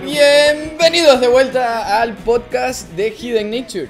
Bienvenidos 0.00 1.20
de 1.20 1.28
vuelta 1.28 2.00
al 2.00 2.14
podcast 2.14 2.88
de 2.92 3.08
Hidden 3.10 3.50
Nature. 3.50 3.88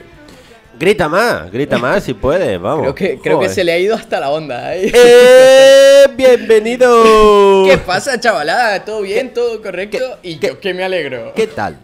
Grita 0.78 1.08
más, 1.08 1.50
grita 1.52 1.76
más 1.78 2.02
si 2.04 2.14
puedes, 2.14 2.58
vamos. 2.60 2.82
Creo 2.82 2.94
que, 2.94 3.18
creo 3.20 3.40
que 3.40 3.48
se 3.48 3.62
le 3.62 3.72
ha 3.72 3.78
ido 3.78 3.94
hasta 3.94 4.18
la 4.18 4.30
onda. 4.30 4.74
¿eh? 4.74 4.90
¡Eh! 4.94 6.06
¡Bienvenido! 6.16 7.64
¿Qué 7.68 7.76
pasa, 7.78 8.18
chavalada? 8.18 8.84
¿Todo 8.84 9.02
bien? 9.02 9.34
¿Todo 9.34 9.60
correcto? 9.60 10.18
y 10.22 10.38
yo 10.38 10.58
que 10.58 10.72
me 10.72 10.82
alegro. 10.84 11.32
¿Qué 11.34 11.46
tal? 11.46 11.76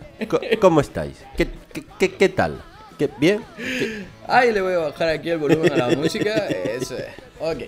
¿Cómo 0.61 0.81
estáis? 0.81 1.19
¿Qué, 1.37 1.47
qué, 1.73 1.85
qué- 1.99 2.15
qué 2.15 2.29
tal? 2.31 2.63
¿Qué, 2.99 3.09
¿Bien? 3.19 3.43
¿Qué- 3.57 4.05
Ay, 4.27 4.53
le 4.53 4.61
voy 4.61 4.75
a 4.75 4.79
bajar 4.79 5.09
aquí 5.09 5.31
el 5.31 5.39
volumen 5.39 5.73
a 5.73 5.77
la 5.89 5.89
música. 5.97 6.35
Eso 6.49 6.97
es. 6.97 7.07
Ok. 7.41 7.59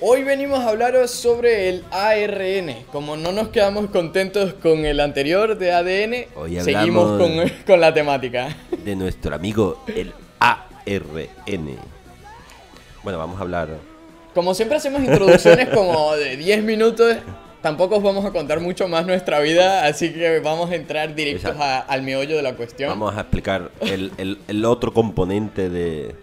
Hoy 0.00 0.22
venimos 0.22 0.60
a 0.60 0.68
hablaros 0.68 1.10
sobre 1.10 1.68
el 1.68 1.84
ARN. 1.90 2.84
Como 2.92 3.16
no 3.16 3.32
nos 3.32 3.48
quedamos 3.48 3.90
contentos 3.90 4.54
con 4.54 4.84
el 4.84 5.00
anterior 5.00 5.58
de 5.58 5.72
ADN, 5.72 6.26
Hoy 6.36 6.60
seguimos 6.60 7.18
con, 7.20 7.48
con 7.66 7.80
la 7.80 7.92
temática. 7.92 8.56
De 8.84 8.94
nuestro 8.96 9.34
amigo 9.34 9.82
el 9.88 10.12
ARN. 10.40 11.76
Bueno, 13.02 13.18
vamos 13.18 13.38
a 13.38 13.42
hablar. 13.42 13.68
Como 14.34 14.54
siempre 14.54 14.76
hacemos 14.78 15.02
introducciones 15.02 15.68
como 15.70 16.14
de 16.14 16.36
10 16.36 16.62
minutos, 16.62 17.16
tampoco 17.62 17.96
os 17.96 18.02
vamos 18.02 18.24
a 18.24 18.30
contar 18.32 18.60
mucho 18.60 18.88
más 18.88 19.06
nuestra 19.06 19.40
vida, 19.40 19.84
así 19.86 20.12
que 20.12 20.40
vamos 20.40 20.70
a 20.70 20.74
entrar 20.76 21.14
directos 21.14 21.56
a- 21.58 21.80
al 21.80 22.02
meollo 22.02 22.36
de 22.36 22.42
la 22.42 22.54
cuestión. 22.54 22.90
Vamos 22.90 23.16
a 23.16 23.20
explicar 23.20 23.70
el, 23.80 24.12
el- 24.18 24.38
el 24.48 24.64
otro 24.64 24.92
componente 24.92 25.68
de. 25.70 26.14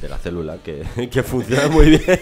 de 0.00 0.08
la 0.08 0.18
célula 0.18 0.58
que, 0.64 0.82
que 1.10 1.22
funciona 1.22 1.68
muy 1.68 1.90
bien. 1.90 2.02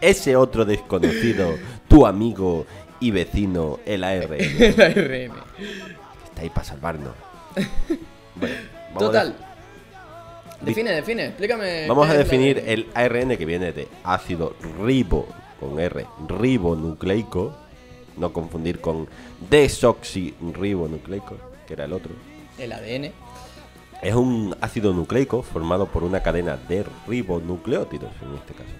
Ese 0.00 0.36
otro 0.36 0.64
desconocido, 0.64 1.56
tu 1.88 2.06
amigo 2.06 2.66
y 3.00 3.10
vecino, 3.10 3.80
el 3.86 4.04
ARN. 4.04 4.34
El 4.38 4.80
ARN. 4.80 5.32
Está 6.24 6.42
ahí 6.42 6.50
para 6.50 6.64
salvarnos. 6.64 7.12
Bueno, 8.38 8.54
vamos 8.94 9.02
Total. 9.02 9.34
Define, 10.60 10.90
define, 10.90 11.26
explícame. 11.26 11.86
Vamos 11.86 12.08
a 12.08 12.14
definir 12.14 12.62
el 12.66 12.88
ARN 12.94 13.36
que 13.36 13.46
viene 13.46 13.72
de 13.72 13.86
ácido 14.02 14.56
ribo, 14.84 15.28
con 15.60 15.78
R, 15.78 16.06
ribonucleico. 16.28 17.54
No 18.16 18.32
confundir 18.32 18.80
con 18.80 19.08
desoxirribonucleico, 19.48 21.36
que 21.66 21.74
era 21.74 21.84
el 21.84 21.92
otro. 21.92 22.10
El 22.58 22.72
ADN. 22.72 23.12
Es 24.02 24.14
un 24.14 24.56
ácido 24.60 24.92
nucleico 24.92 25.42
formado 25.42 25.86
por 25.86 26.02
una 26.02 26.22
cadena 26.22 26.56
de 26.56 26.84
ribonucleótidos, 27.06 28.10
en 28.22 28.34
este 28.36 28.54
caso. 28.54 28.70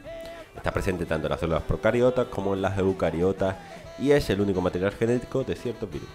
Está 0.56 0.72
presente 0.72 1.06
tanto 1.06 1.28
en 1.28 1.30
las 1.30 1.40
células 1.40 1.62
procariotas 1.62 2.26
como 2.26 2.54
en 2.54 2.62
las 2.62 2.76
eucariotas 2.78 3.54
y 4.00 4.10
es 4.10 4.28
el 4.30 4.40
único 4.40 4.60
material 4.60 4.92
genético 4.92 5.44
de 5.44 5.54
ciertos 5.54 5.88
virus. 5.88 6.08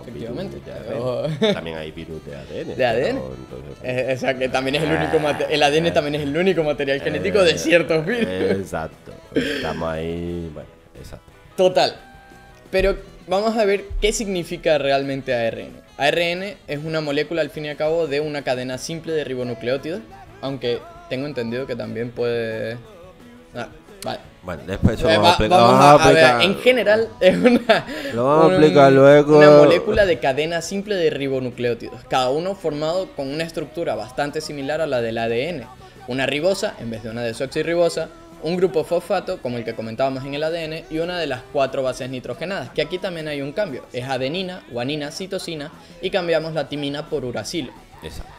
Efectivamente, 0.00 0.58
de. 0.58 1.52
También 1.54 1.76
hay 1.78 1.90
virus 1.92 2.24
de 2.26 2.36
ADN. 2.36 2.76
¿De 2.76 2.86
ADN? 2.86 3.06
entonces- 3.18 4.16
o 4.16 4.20
sea, 4.20 4.38
que 4.38 4.48
también 4.48 4.74
es 4.76 4.82
el 4.82 4.90
único 4.92 5.18
mate- 5.18 5.46
el 5.50 5.62
ADN 5.62 5.92
también 5.92 6.14
es 6.16 6.22
el 6.22 6.36
único 6.36 6.62
material 6.62 7.00
genético 7.00 7.42
de 7.42 7.56
ciertos 7.58 8.04
virus. 8.06 8.26
Exacto. 8.28 9.12
Estamos 9.34 9.88
ahí. 9.88 10.50
Bueno, 10.52 10.68
exacto. 10.98 11.30
Total. 11.56 11.96
Pero 12.70 12.96
vamos 13.26 13.56
a 13.56 13.64
ver 13.64 13.84
qué 14.00 14.12
significa 14.12 14.78
realmente 14.78 15.34
ARN. 15.34 15.70
ARN 15.98 16.54
es 16.68 16.78
una 16.84 17.00
molécula 17.00 17.42
al 17.42 17.50
fin 17.50 17.66
y 17.66 17.68
al 17.68 17.76
cabo 17.76 18.06
de 18.06 18.20
una 18.20 18.42
cadena 18.42 18.78
simple 18.78 19.12
de 19.12 19.24
ribonucleótidos, 19.24 20.00
aunque 20.40 20.78
tengo 21.08 21.26
entendido 21.26 21.66
que 21.66 21.76
también 21.76 22.10
puede... 22.10 22.76
Ah, 23.54 23.68
vale. 24.04 24.20
Bueno, 24.42 24.62
después 24.66 24.98
eso 24.98 25.08
Eh, 25.08 25.16
va- 25.16 25.22
vamos 25.22 25.28
a 25.28 25.30
explicar. 25.32 25.58
vamos 25.60 25.78
vamos 25.78 25.84
a- 25.84 25.90
a 25.90 25.92
a 26.08 26.12
ver, 26.12 26.24
explicar. 26.24 26.42
en 26.42 26.62
general 26.62 27.08
es 27.20 27.36
una, 27.36 27.86
Lo 28.14 28.24
vamos 28.24 28.50
a 28.52 28.54
explicar 28.56 28.92
luego. 28.92 29.38
una 29.38 29.50
molécula 29.50 30.06
de 30.06 30.18
cadena 30.18 30.62
simple 30.62 30.94
de 30.96 31.10
ribonucleótidos, 31.10 32.04
cada 32.08 32.30
uno 32.30 32.54
formado 32.54 33.08
con 33.14 33.28
una 33.28 33.44
estructura 33.44 33.94
bastante 33.94 34.40
similar 34.40 34.80
a 34.80 34.86
la 34.86 35.00
del 35.02 35.18
ADN. 35.18 35.66
Una 36.08 36.26
ribosa 36.26 36.74
en 36.80 36.90
vez 36.90 37.02
de 37.02 37.10
una 37.10 37.22
desoxirribosa, 37.22 38.08
un 38.42 38.56
grupo 38.56 38.84
fosfato 38.84 39.42
como 39.42 39.58
el 39.58 39.64
que 39.64 39.74
comentábamos 39.74 40.24
en 40.24 40.32
el 40.32 40.42
ADN 40.42 40.84
y 40.90 40.98
una 40.98 41.18
de 41.18 41.26
las 41.26 41.42
cuatro 41.52 41.82
bases 41.82 42.08
nitrogenadas, 42.08 42.70
que 42.70 42.80
aquí 42.80 42.96
también 42.96 43.28
hay 43.28 43.42
un 43.42 43.52
cambio, 43.52 43.84
es 43.92 44.08
adenina, 44.08 44.62
guanina, 44.70 45.10
citosina 45.12 45.70
y 46.00 46.08
cambiamos 46.08 46.54
la 46.54 46.66
timina 46.66 47.10
por 47.10 47.26
uracilo. 47.26 47.70
Exacto. 48.02 48.32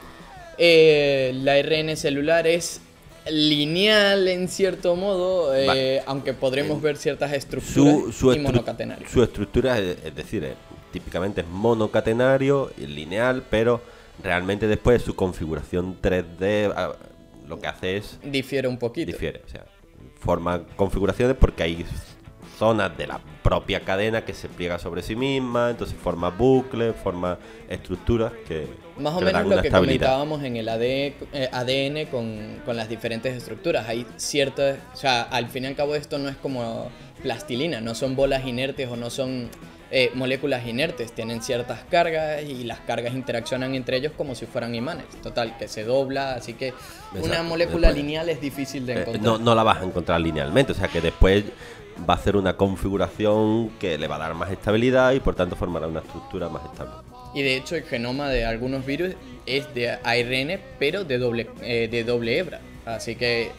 Eh, 0.58 1.32
la 1.36 1.54
ARN 1.54 1.96
celular 1.96 2.48
es 2.48 2.82
lineal 3.30 4.28
en 4.28 4.48
cierto 4.48 4.96
modo, 4.96 5.54
eh, 5.56 6.02
aunque 6.06 6.34
podremos 6.34 6.82
ver 6.82 6.98
ciertas 6.98 7.32
estructuras 7.34 7.74
Su, 8.06 8.12
su, 8.12 8.34
y 8.34 8.38
estru- 8.38 8.42
monocatenarios. 8.42 9.12
su 9.12 9.22
estructura, 9.24 9.78
es, 9.80 9.98
es 10.04 10.16
decir, 10.16 10.44
eh, 10.44 10.56
típicamente 10.92 11.42
es 11.42 11.48
monocatenario, 11.48 12.72
y 12.78 12.88
lineal, 12.88 13.44
pero 13.50 13.82
realmente 14.24 14.68
después 14.68 15.02
su 15.02 15.16
configuración 15.16 15.98
3D 16.02 16.74
ah, 16.76 16.94
lo 17.48 17.59
que 17.59 17.68
hace 17.68 17.98
es 17.98 18.18
Difiere 18.24 18.68
un 18.68 18.78
poquito. 18.78 19.08
difiere. 19.12 19.42
O 19.46 19.50
sea, 19.50 19.66
forma 20.20 20.64
configuraciones 20.76 21.36
porque 21.40 21.64
hay 21.64 21.86
zonas 22.58 22.96
de 22.98 23.08
la 23.08 23.20
propia 23.52 23.82
cadena 23.82 24.24
que 24.24 24.34
se 24.34 24.48
pliega 24.48 24.80
sobre 24.80 25.04
sí 25.04 25.14
misma, 25.14 25.72
entonces 25.72 25.98
forma 26.02 26.30
bucles, 26.30 26.96
forma 26.96 27.38
estructuras 27.68 28.32
que 28.48 28.66
Más 28.98 29.14
o 29.14 29.20
que 29.20 29.26
menos 29.26 29.46
lo 29.46 29.62
que 29.62 29.70
comentábamos 29.70 30.42
en 30.46 30.56
el 30.56 30.70
AD, 30.70 30.82
eh, 30.84 31.50
ADN 31.52 32.06
con, 32.10 32.62
con 32.64 32.78
las 32.78 32.88
diferentes 32.88 33.36
estructuras. 33.36 33.90
Hay 33.90 34.06
ciertas, 34.16 34.78
o 34.94 34.96
sea, 34.96 35.24
al 35.24 35.50
fin 35.50 35.66
y 35.66 35.68
al 35.68 35.76
cabo 35.76 35.96
esto 35.96 36.18
no 36.18 36.30
es 36.30 36.38
como 36.38 36.90
plastilina, 37.22 37.82
no 37.82 37.94
son 37.94 38.16
bolas 38.16 38.46
inertes 38.48 38.88
o 38.88 38.96
no 38.96 39.10
son 39.10 39.50
eh, 39.92 40.12
moléculas 40.14 40.66
inertes, 40.66 41.12
tienen 41.12 41.42
ciertas 41.42 41.82
cargas 41.92 42.42
y 42.44 42.64
las 42.64 42.80
cargas 42.80 43.14
interaccionan 43.14 43.76
entre 43.76 43.98
ellos 43.98 44.14
como 44.16 44.34
si 44.34 44.46
fueran 44.46 44.74
imanes. 44.76 45.08
Total, 45.22 45.58
que 45.58 45.68
se 45.68 45.84
dobla, 45.84 46.36
así 46.36 46.54
que 46.54 46.74
una 47.22 47.44
molécula 47.44 47.90
después- 47.90 48.06
lineal 48.06 48.30
es 48.30 48.40
difícil 48.40 48.86
de 48.86 48.94
Eh, 48.94 49.00
encontrar. 49.02 49.24
no, 49.26 49.38
no 49.40 49.54
la 49.56 49.64
vas 49.64 49.82
a 49.82 49.84
encontrar 49.84 50.22
linealmente, 50.22 50.72
o 50.72 50.76
sea 50.76 50.88
que 50.88 51.02
después 51.02 51.44
va 52.07 52.16
a 52.16 52.18
hacer 52.18 52.35
una 52.35 52.57
configuración 52.57 53.69
que 53.79 53.97
le 53.97 54.07
va 54.07 54.16
a 54.16 54.19
dar 54.19 54.34
más 54.34 54.52
estabilidad 54.52 55.13
y 55.13 55.19
por 55.19 55.35
tanto 55.35 55.56
formará 55.56 55.88
una 55.88 56.00
estructura 56.00 56.50
más 56.50 56.63
estable. 56.66 56.94
Y 57.34 57.44
de 57.44 57.56
hecho 57.56 57.75
el 57.75 57.84
genoma 57.84 58.29
de 58.29 58.46
algunos 58.46 58.85
virus 58.85 59.16
es 59.46 59.74
de 59.74 59.91
ARN, 59.91 60.59
pero 60.79 61.03
de 61.03 61.18
doble, 61.18 61.50
eh, 61.62 61.88
de 61.90 62.03
doble 62.03 62.38
hebra. 62.38 62.59
Así 62.85 63.16
que 63.16 63.52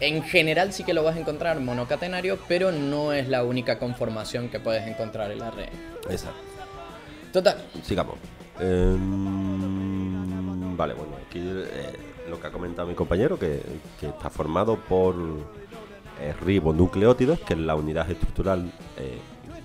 en 0.00 0.22
general 0.22 0.72
sí 0.72 0.84
que 0.84 0.94
lo 0.94 1.02
vas 1.02 1.16
a 1.16 1.20
encontrar 1.20 1.60
monocatenario, 1.60 2.38
pero 2.48 2.72
no 2.72 3.12
es 3.12 3.28
la 3.28 3.44
única 3.44 3.78
conformación 3.78 4.48
que 4.48 4.58
puedes 4.60 4.86
encontrar 4.86 5.30
en 5.30 5.40
la 5.40 5.48
ARN. 5.48 5.68
Exacto. 6.08 6.40
Total, 7.32 7.56
Sigamos. 7.84 8.16
Em, 8.58 9.06
vale, 10.76 10.94
bueno, 10.94 11.12
aquí 11.26 11.38
eh, 11.40 11.92
lo 12.28 12.40
que 12.40 12.46
ha 12.46 12.50
comentado 12.50 12.88
mi 12.88 12.94
compañero, 12.94 13.38
que, 13.38 13.62
que 14.00 14.08
está 14.08 14.30
formado 14.30 14.76
por 14.76 15.14
ribonucleótidos, 16.40 17.40
que 17.40 17.54
es 17.54 17.60
la 17.60 17.74
unidad 17.74 18.10
estructural 18.10 18.72
eh, 18.98 19.18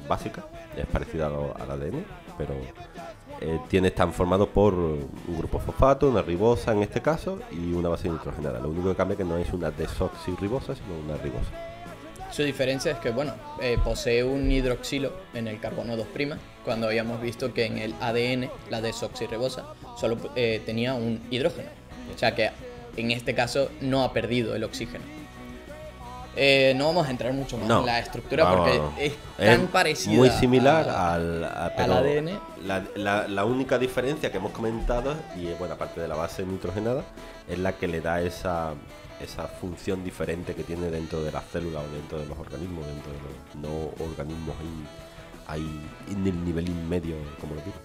básica, 0.07 0.45
es 0.77 0.85
parecida 0.85 1.27
al 1.27 1.71
ADN, 1.71 2.05
pero 2.37 2.53
eh, 3.41 3.59
tiene, 3.69 3.89
están 3.89 4.13
formados 4.13 4.49
por 4.49 4.73
un 4.73 5.37
grupo 5.37 5.59
fosfato, 5.59 6.09
una 6.09 6.21
ribosa 6.21 6.71
en 6.71 6.83
este 6.83 7.01
caso, 7.01 7.39
y 7.51 7.73
una 7.73 7.89
base 7.89 8.09
nitrogenada. 8.09 8.59
Lo 8.59 8.69
único 8.69 8.89
que 8.89 8.95
cambia 8.95 9.13
es 9.13 9.17
que 9.17 9.23
no 9.25 9.37
es 9.37 9.51
una 9.51 9.71
desoxirribosa, 9.71 10.75
sino 10.75 10.97
una 11.05 11.17
ribosa. 11.17 11.51
su 12.31 12.43
diferencia 12.43 12.91
es 12.91 12.99
que, 12.99 13.11
bueno, 13.11 13.33
eh, 13.61 13.77
posee 13.83 14.23
un 14.23 14.51
hidroxilo 14.51 15.11
en 15.33 15.47
el 15.47 15.59
carbono 15.59 15.95
2', 15.95 16.37
cuando 16.63 16.87
habíamos 16.87 17.21
visto 17.21 17.53
que 17.53 17.65
en 17.65 17.77
el 17.77 17.93
ADN, 18.01 18.49
la 18.69 18.81
desoxirribosa, 18.81 19.65
solo 19.97 20.17
eh, 20.35 20.61
tenía 20.65 20.93
un 20.93 21.21
hidrógeno. 21.29 21.69
O 22.13 22.17
sea 22.17 22.35
que 22.35 22.51
en 22.97 23.11
este 23.11 23.35
caso 23.35 23.69
no 23.81 24.03
ha 24.03 24.13
perdido 24.13 24.55
el 24.55 24.63
oxígeno. 24.63 25.14
Eh, 26.35 26.73
no 26.75 26.87
vamos 26.87 27.07
a 27.07 27.11
entrar 27.11 27.31
mucho 27.33 27.57
más 27.57 27.67
No, 27.67 27.79
en 27.79 27.85
la 27.85 27.99
estructura 27.99 28.43
vamos, 28.43 28.69
porque 28.69 29.05
es 29.05 29.13
tan 29.37 29.67
parecida 29.67 30.15
Muy 30.17 30.29
similar 30.31 30.89
a- 30.89 31.13
al, 31.13 31.43
a- 31.43 31.65
al 31.67 31.91
ADN. 31.93 32.39
La, 32.65 32.83
la- 32.95 33.27
la 33.27 33.45
única 33.45 33.77
diferencia 33.77 34.31
que 34.31 34.37
hemos 34.37 34.51
comentado, 34.51 35.15
y 35.37 35.45
bueno, 35.57 35.75
aparte 35.75 36.01
de 36.01 36.07
la 36.07 36.15
base 36.15 36.45
nitrogenada, 36.45 37.03
es 37.47 37.57
la 37.59 37.73
que 37.73 37.87
le 37.87 38.01
da 38.01 38.21
esa, 38.21 38.73
esa 39.21 39.47
función 39.47 40.03
diferente 40.03 40.55
que 40.55 40.63
tiene 40.63 40.89
dentro 40.89 41.23
de 41.23 41.31
las 41.31 41.43
células 41.45 41.83
o 41.83 41.95
dentro 41.95 42.19
de 42.19 42.25
los 42.25 42.37
organismos, 42.37 42.85
dentro 42.85 43.11
de 43.13 43.19
los 43.19 43.55
no 43.71 44.05
organismos 44.05 44.55
ahí, 44.59 45.57
ahí 45.61 45.81
en 46.11 46.27
el 46.27 46.43
nivel 46.43 46.67
inmedio, 46.67 47.15
como 47.39 47.55
lo 47.55 47.61
digo. 47.61 47.77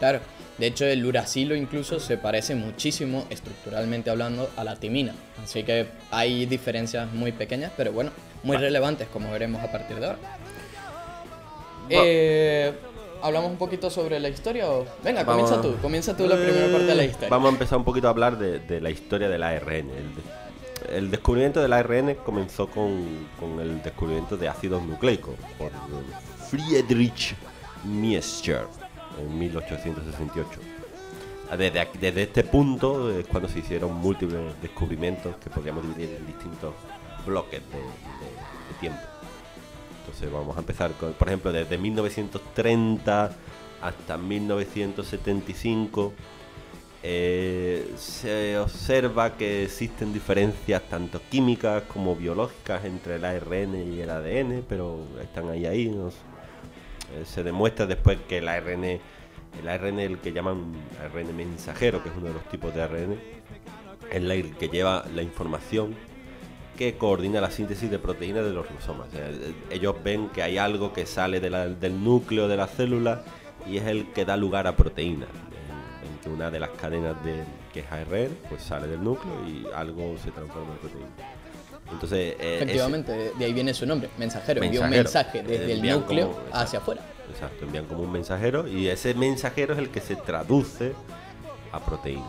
Claro, 0.00 0.20
de 0.56 0.66
hecho 0.66 0.86
el 0.86 1.04
uracilo 1.04 1.54
incluso 1.54 2.00
se 2.00 2.16
parece 2.16 2.54
muchísimo 2.54 3.26
estructuralmente 3.28 4.08
hablando 4.08 4.50
a 4.56 4.64
la 4.64 4.76
timina, 4.76 5.14
así 5.44 5.62
que 5.62 5.88
hay 6.10 6.46
diferencias 6.46 7.12
muy 7.12 7.32
pequeñas, 7.32 7.70
pero 7.76 7.92
bueno, 7.92 8.10
muy 8.42 8.56
relevantes 8.56 9.08
como 9.08 9.30
veremos 9.30 9.62
a 9.62 9.70
partir 9.70 10.00
de 10.00 10.06
ahora. 10.06 10.18
Eh, 11.90 12.72
hablamos 13.20 13.50
un 13.50 13.58
poquito 13.58 13.90
sobre 13.90 14.18
la 14.20 14.30
historia 14.30 14.70
o... 14.70 14.86
Venga, 15.04 15.26
comienza 15.26 15.60
tú, 15.60 15.76
comienza 15.82 16.16
tú 16.16 16.26
la 16.26 16.36
primera 16.36 16.72
parte 16.72 16.86
de 16.86 16.94
la 16.94 17.04
historia. 17.04 17.28
Vamos 17.28 17.50
a 17.50 17.52
empezar 17.52 17.76
un 17.76 17.84
poquito 17.84 18.06
a 18.06 18.10
hablar 18.10 18.38
de, 18.38 18.80
la 18.80 18.88
historia 18.88 19.28
del 19.28 19.42
ARN. 19.42 19.90
El, 20.88 21.10
descubrimiento 21.10 21.60
del 21.60 21.74
ARN 21.74 22.14
comenzó 22.24 22.68
con, 22.68 23.28
el 23.60 23.82
descubrimiento 23.82 24.38
de 24.38 24.48
ácidos 24.48 24.82
nucleicos 24.82 25.34
por 25.58 25.70
Friedrich 26.48 27.34
Miescher 27.84 28.66
en 29.20 29.38
1868. 29.38 30.60
Desde, 31.56 31.88
desde 32.00 32.22
este 32.22 32.44
punto 32.44 33.10
es 33.10 33.26
cuando 33.26 33.48
se 33.48 33.58
hicieron 33.58 33.94
múltiples 33.94 34.40
descubrimientos 34.62 35.36
que 35.36 35.50
podríamos 35.50 35.82
dividir 35.82 36.16
en 36.16 36.26
distintos 36.26 36.74
bloques 37.26 37.60
de 37.60 38.74
tiempo. 38.80 39.00
Entonces 40.00 40.32
vamos 40.32 40.56
a 40.56 40.60
empezar 40.60 40.92
con, 40.92 41.12
por 41.12 41.28
ejemplo, 41.28 41.52
desde 41.52 41.76
1930 41.76 43.32
hasta 43.82 44.16
1975 44.18 46.12
eh, 47.02 47.94
se 47.96 48.58
observa 48.58 49.36
que 49.36 49.64
existen 49.64 50.12
diferencias 50.12 50.82
tanto 50.90 51.20
químicas 51.30 51.84
como 51.84 52.14
biológicas 52.14 52.84
entre 52.84 53.16
el 53.16 53.24
ARN 53.24 53.94
y 53.94 54.00
el 54.00 54.10
ADN, 54.10 54.64
pero 54.68 54.98
están 55.22 55.48
ahí 55.48 55.64
ahí. 55.64 55.86
Eh, 55.86 56.10
se 57.24 57.42
demuestra 57.42 57.86
después 57.86 58.18
que 58.28 58.38
el 58.38 58.48
ARN, 58.48 58.84
el 58.84 59.68
ARN 59.68 60.00
el 60.00 60.18
que 60.18 60.32
llaman 60.32 60.72
ARN 61.02 61.36
mensajero, 61.36 62.02
que 62.02 62.08
es 62.08 62.14
uno 62.16 62.28
de 62.28 62.34
los 62.34 62.44
tipos 62.44 62.74
de 62.74 62.82
ARN, 62.82 63.12
es 64.10 64.16
el 64.16 64.56
que 64.56 64.68
lleva 64.68 65.04
la 65.14 65.22
información 65.22 65.94
que 66.76 66.96
coordina 66.96 67.40
la 67.40 67.50
síntesis 67.50 67.90
de 67.90 67.98
proteínas 67.98 68.42
de 68.42 68.52
los 68.52 68.66
ribosomas. 68.66 69.08
ellos 69.70 69.96
ven 70.02 70.30
que 70.30 70.42
hay 70.42 70.56
algo 70.56 70.94
que 70.94 71.04
sale 71.04 71.38
del 71.38 72.02
núcleo 72.02 72.48
de 72.48 72.56
la 72.56 72.66
célula 72.66 73.22
y 73.66 73.76
es 73.76 73.86
el 73.86 74.10
que 74.12 74.24
da 74.24 74.36
lugar 74.36 74.66
a 74.66 74.76
proteínas. 74.76 75.28
En, 76.24 76.32
una 76.32 76.50
de 76.50 76.60
las 76.60 76.70
cadenas 76.70 77.22
de, 77.24 77.44
que 77.72 77.80
es 77.80 77.92
ARN 77.92 78.36
pues 78.48 78.62
sale 78.62 78.86
del 78.86 79.02
núcleo 79.02 79.34
y 79.46 79.66
algo 79.74 80.16
se 80.16 80.30
transforma 80.30 80.72
en 80.72 80.78
proteína. 80.78 81.39
Entonces, 81.92 82.36
eh, 82.38 82.58
Efectivamente, 82.60 83.32
de 83.38 83.44
ahí 83.44 83.52
viene 83.52 83.74
su 83.74 83.86
nombre, 83.86 84.08
mensajero. 84.18 84.62
Envía 84.62 84.80
un 84.80 84.90
mensaje 84.90 85.42
desde 85.42 85.72
el 85.72 85.82
núcleo 85.82 86.44
hacia 86.52 86.78
afuera. 86.78 87.02
Exacto, 87.30 87.64
envían 87.64 87.86
como 87.86 88.02
un 88.02 88.12
mensajero 88.12 88.66
y 88.66 88.88
ese 88.88 89.14
mensajero 89.14 89.74
es 89.74 89.78
el 89.78 89.90
que 89.90 90.00
se 90.00 90.16
traduce 90.16 90.92
a 91.72 91.80
proteína. 91.80 92.26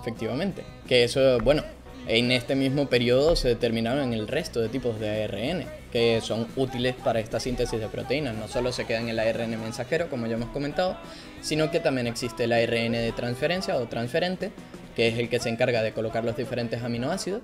Efectivamente, 0.00 0.64
que 0.86 1.04
eso, 1.04 1.38
bueno, 1.40 1.64
en 2.06 2.30
este 2.30 2.54
mismo 2.54 2.88
periodo 2.88 3.36
se 3.36 3.48
determinaron 3.48 4.12
el 4.12 4.28
resto 4.28 4.60
de 4.60 4.68
tipos 4.68 4.98
de 5.00 5.24
ARN 5.24 5.80
que 5.92 6.20
son 6.20 6.46
útiles 6.56 6.94
para 6.94 7.20
esta 7.20 7.40
síntesis 7.40 7.80
de 7.80 7.88
proteínas. 7.88 8.36
No 8.36 8.48
solo 8.48 8.72
se 8.72 8.84
queda 8.86 9.00
en 9.00 9.08
el 9.08 9.18
ARN 9.18 9.60
mensajero, 9.60 10.08
como 10.08 10.26
ya 10.26 10.34
hemos 10.34 10.50
comentado, 10.50 10.96
sino 11.42 11.70
que 11.70 11.80
también 11.80 12.06
existe 12.06 12.44
el 12.44 12.52
ARN 12.52 12.92
de 12.92 13.12
transferencia 13.12 13.76
o 13.76 13.86
transferente, 13.86 14.52
que 14.94 15.08
es 15.08 15.18
el 15.18 15.28
que 15.28 15.40
se 15.40 15.48
encarga 15.48 15.82
de 15.82 15.92
colocar 15.92 16.24
los 16.24 16.36
diferentes 16.36 16.82
aminoácidos 16.82 17.42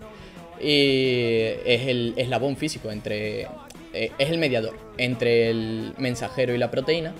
y 0.60 1.42
es 1.64 1.86
el 1.88 2.14
eslabón 2.16 2.56
físico 2.56 2.90
entre 2.90 3.48
eh, 3.92 4.12
es 4.18 4.30
el 4.30 4.38
mediador 4.38 4.76
entre 4.98 5.50
el 5.50 5.94
mensajero 5.98 6.54
y 6.54 6.58
la 6.58 6.70
proteína 6.70 7.14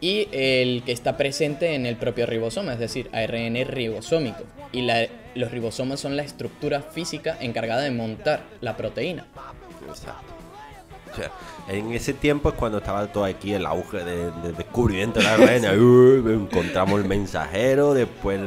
y 0.00 0.28
el 0.32 0.82
que 0.84 0.92
está 0.92 1.16
presente 1.16 1.74
en 1.74 1.84
el 1.84 1.96
propio 1.96 2.26
ribosoma, 2.26 2.72
es 2.72 2.78
decir, 2.78 3.10
ARN 3.12 3.56
ribosómico. 3.66 4.44
Y 4.72 4.88
los 5.34 5.50
ribosomas 5.50 6.00
son 6.00 6.16
la 6.16 6.22
estructura 6.22 6.80
física 6.80 7.36
encargada 7.40 7.82
de 7.82 7.90
montar 7.90 8.44
la 8.60 8.76
proteína. 8.76 9.26
Exacto. 9.88 10.39
O 11.12 11.16
sea, 11.16 11.30
en 11.68 11.92
ese 11.92 12.14
tiempo 12.14 12.50
es 12.50 12.54
cuando 12.54 12.78
estaba 12.78 13.06
todo 13.06 13.24
aquí 13.24 13.52
el 13.52 13.66
auge 13.66 13.98
de, 14.04 14.52
descubrimiento 14.52 15.20
de 15.20 15.24
la 15.24 15.34
ARN. 15.34 15.64
encontramos 16.44 17.00
el 17.00 17.06
mensajero, 17.06 17.94
después 17.94 18.40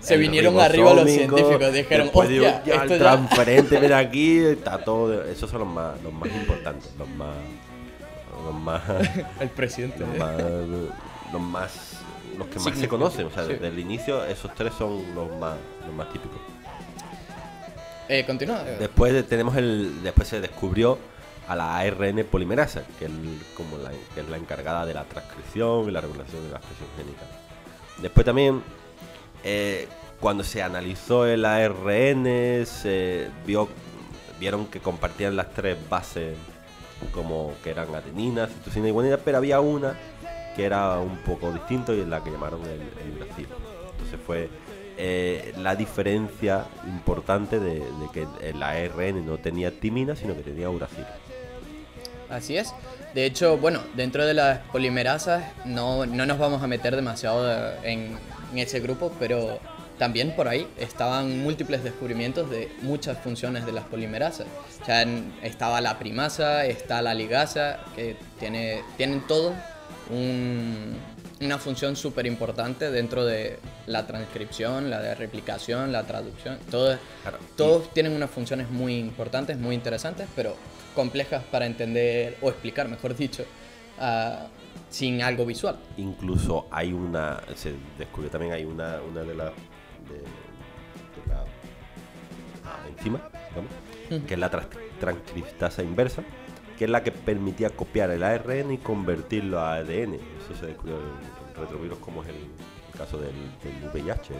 Se 0.00 0.16
vinieron 0.16 0.58
arriba 0.60 0.94
los 0.94 1.10
científicos, 1.10 1.72
dijeron, 1.72 2.10
hostia, 2.12 2.62
ya 2.64 2.84
el 2.84 2.98
transferente, 2.98 3.78
ven 3.78 3.92
aquí, 3.94 4.38
está 4.38 4.78
todo... 4.78 5.24
Esos 5.24 5.50
son 5.50 5.60
los 5.60 5.68
más, 5.68 6.00
los 6.02 6.12
más 6.12 6.28
importantes, 6.28 6.90
los 6.98 7.08
más 7.08 7.34
los 8.44 8.54
más. 8.54 8.82
el 9.40 9.48
presidente. 9.48 10.00
Los 10.00 10.16
más, 10.16 10.42
los 11.32 11.42
más. 11.42 11.98
Los 12.36 12.48
que 12.48 12.58
más 12.58 12.78
se 12.78 12.88
conocen. 12.88 13.26
O 13.26 13.30
sea, 13.30 13.44
desde 13.44 13.68
el 13.68 13.78
inicio, 13.78 14.24
esos 14.24 14.54
tres 14.54 14.72
son 14.74 15.14
los 15.14 15.30
más, 15.38 15.56
los 15.86 15.94
más 15.94 16.12
típicos. 16.12 16.38
Eh, 18.08 18.24
continúa. 18.26 18.62
Después 18.62 19.26
tenemos 19.28 19.56
el. 19.56 20.02
Después 20.02 20.28
se 20.28 20.40
descubrió 20.40 20.98
a 21.48 21.56
la 21.56 21.78
ARN 21.78 22.24
polimerasa, 22.30 22.84
que 22.98 23.06
es, 23.06 23.10
como 23.56 23.76
la, 23.78 23.90
que 24.14 24.20
es 24.20 24.28
la 24.28 24.36
encargada 24.36 24.86
de 24.86 24.94
la 24.94 25.04
transcripción 25.04 25.88
y 25.88 25.90
la 25.90 26.00
regulación 26.00 26.42
de 26.44 26.50
la 26.50 26.58
expresión 26.58 26.88
génica. 26.96 27.22
Después 28.00 28.24
también, 28.24 28.62
eh, 29.42 29.88
cuando 30.20 30.42
se 30.42 30.62
analizó 30.62 31.26
el 31.26 31.44
ARN, 31.44 32.66
se 32.66 33.28
vio, 33.46 33.68
vieron 34.40 34.66
que 34.66 34.80
compartían 34.80 35.36
las 35.36 35.52
tres 35.52 35.76
bases 35.88 36.36
como 37.12 37.52
que 37.62 37.70
eran 37.70 37.94
adenina, 37.94 38.46
citosina 38.46 38.88
y 38.88 38.90
guanina, 38.90 39.18
pero 39.18 39.38
había 39.38 39.60
una 39.60 39.94
que 40.56 40.64
era 40.64 40.98
un 40.98 41.18
poco 41.18 41.52
distinto 41.52 41.94
y 41.94 42.00
es 42.00 42.06
la 42.06 42.22
que 42.22 42.30
llamaron 42.30 42.62
el, 42.62 42.80
el 42.80 43.16
uracilo. 43.16 43.56
Entonces 43.92 44.20
fue 44.24 44.48
eh, 44.96 45.52
la 45.58 45.74
diferencia 45.74 46.66
importante 46.86 47.58
de, 47.58 47.82
que 48.12 48.28
el 48.42 48.62
ARN 48.62 49.26
no 49.26 49.38
tenía 49.38 49.80
timina, 49.80 50.14
sino 50.14 50.36
que 50.36 50.42
tenía 50.42 50.70
uracilo. 50.70 51.06
Así 52.30 52.56
es. 52.56 52.72
De 53.14 53.26
hecho, 53.26 53.58
bueno, 53.58 53.80
dentro 53.94 54.26
de 54.26 54.34
las 54.34 54.58
polimerasas 54.72 55.44
no, 55.64 56.06
no 56.06 56.26
nos 56.26 56.38
vamos 56.38 56.62
a 56.62 56.66
meter 56.66 56.96
demasiado 56.96 57.72
en, 57.82 58.18
en 58.52 58.58
ese 58.58 58.80
grupo, 58.80 59.12
pero 59.18 59.60
también 59.98 60.34
por 60.34 60.48
ahí 60.48 60.66
estaban 60.78 61.42
múltiples 61.42 61.84
descubrimientos 61.84 62.50
de 62.50 62.70
muchas 62.82 63.18
funciones 63.18 63.64
de 63.64 63.72
las 63.72 63.84
polimerasas. 63.84 64.46
O 64.82 64.84
sea, 64.84 65.06
estaba 65.42 65.80
la 65.80 65.98
primasa, 65.98 66.66
está 66.66 67.00
la 67.02 67.14
ligasa, 67.14 67.80
que 67.94 68.16
tiene, 68.38 68.82
tienen 68.96 69.20
todo 69.26 69.54
una 71.40 71.58
función 71.58 71.96
súper 71.96 72.26
importante 72.26 72.90
dentro 72.90 73.24
de 73.24 73.58
la 73.86 74.06
transcripción, 74.06 74.90
la 74.90 75.00
de 75.00 75.14
replicación, 75.14 75.92
la 75.92 76.02
traducción. 76.02 76.58
Todo, 76.70 76.98
Todos 77.56 77.92
tienen 77.94 78.12
unas 78.12 78.30
funciones 78.30 78.70
muy 78.70 78.98
importantes, 78.98 79.56
muy 79.58 79.74
interesantes, 79.74 80.26
pero 80.34 80.56
complejas 80.94 81.42
para 81.44 81.66
entender 81.66 82.38
o 82.40 82.48
explicar, 82.48 82.88
mejor 82.88 83.16
dicho, 83.16 83.44
ah, 83.98 84.46
sin 84.90 85.22
algo 85.22 85.44
visual. 85.44 85.76
Incluso 85.96 86.66
hay 86.70 86.92
una, 86.92 87.40
se 87.54 87.74
descubrió 87.98 88.30
también, 88.30 88.52
hay 88.52 88.64
una, 88.64 89.00
una 89.02 89.22
de 89.22 89.34
las 89.34 89.50
de, 90.08 90.22
la 91.28 91.44
enzima, 92.88 93.20
que 94.26 94.34
es 94.34 94.40
la 94.40 94.50
transcriptasa 95.00 95.82
inversa, 95.82 96.22
que 96.78 96.84
es 96.84 96.90
la 96.90 97.02
que 97.02 97.12
permitía 97.12 97.70
copiar 97.70 98.10
el 98.10 98.22
ARN 98.22 98.72
y 98.72 98.78
convertirlo 98.78 99.60
a 99.60 99.74
ADN. 99.76 100.14
Eso 100.14 100.58
se 100.58 100.66
descubrió 100.66 100.96
en, 100.98 101.60
retrovirus, 101.60 101.98
como 101.98 102.22
es 102.22 102.28
el, 102.30 102.36
caso 102.96 103.18
del, 103.18 103.32
VIH, 103.92 104.34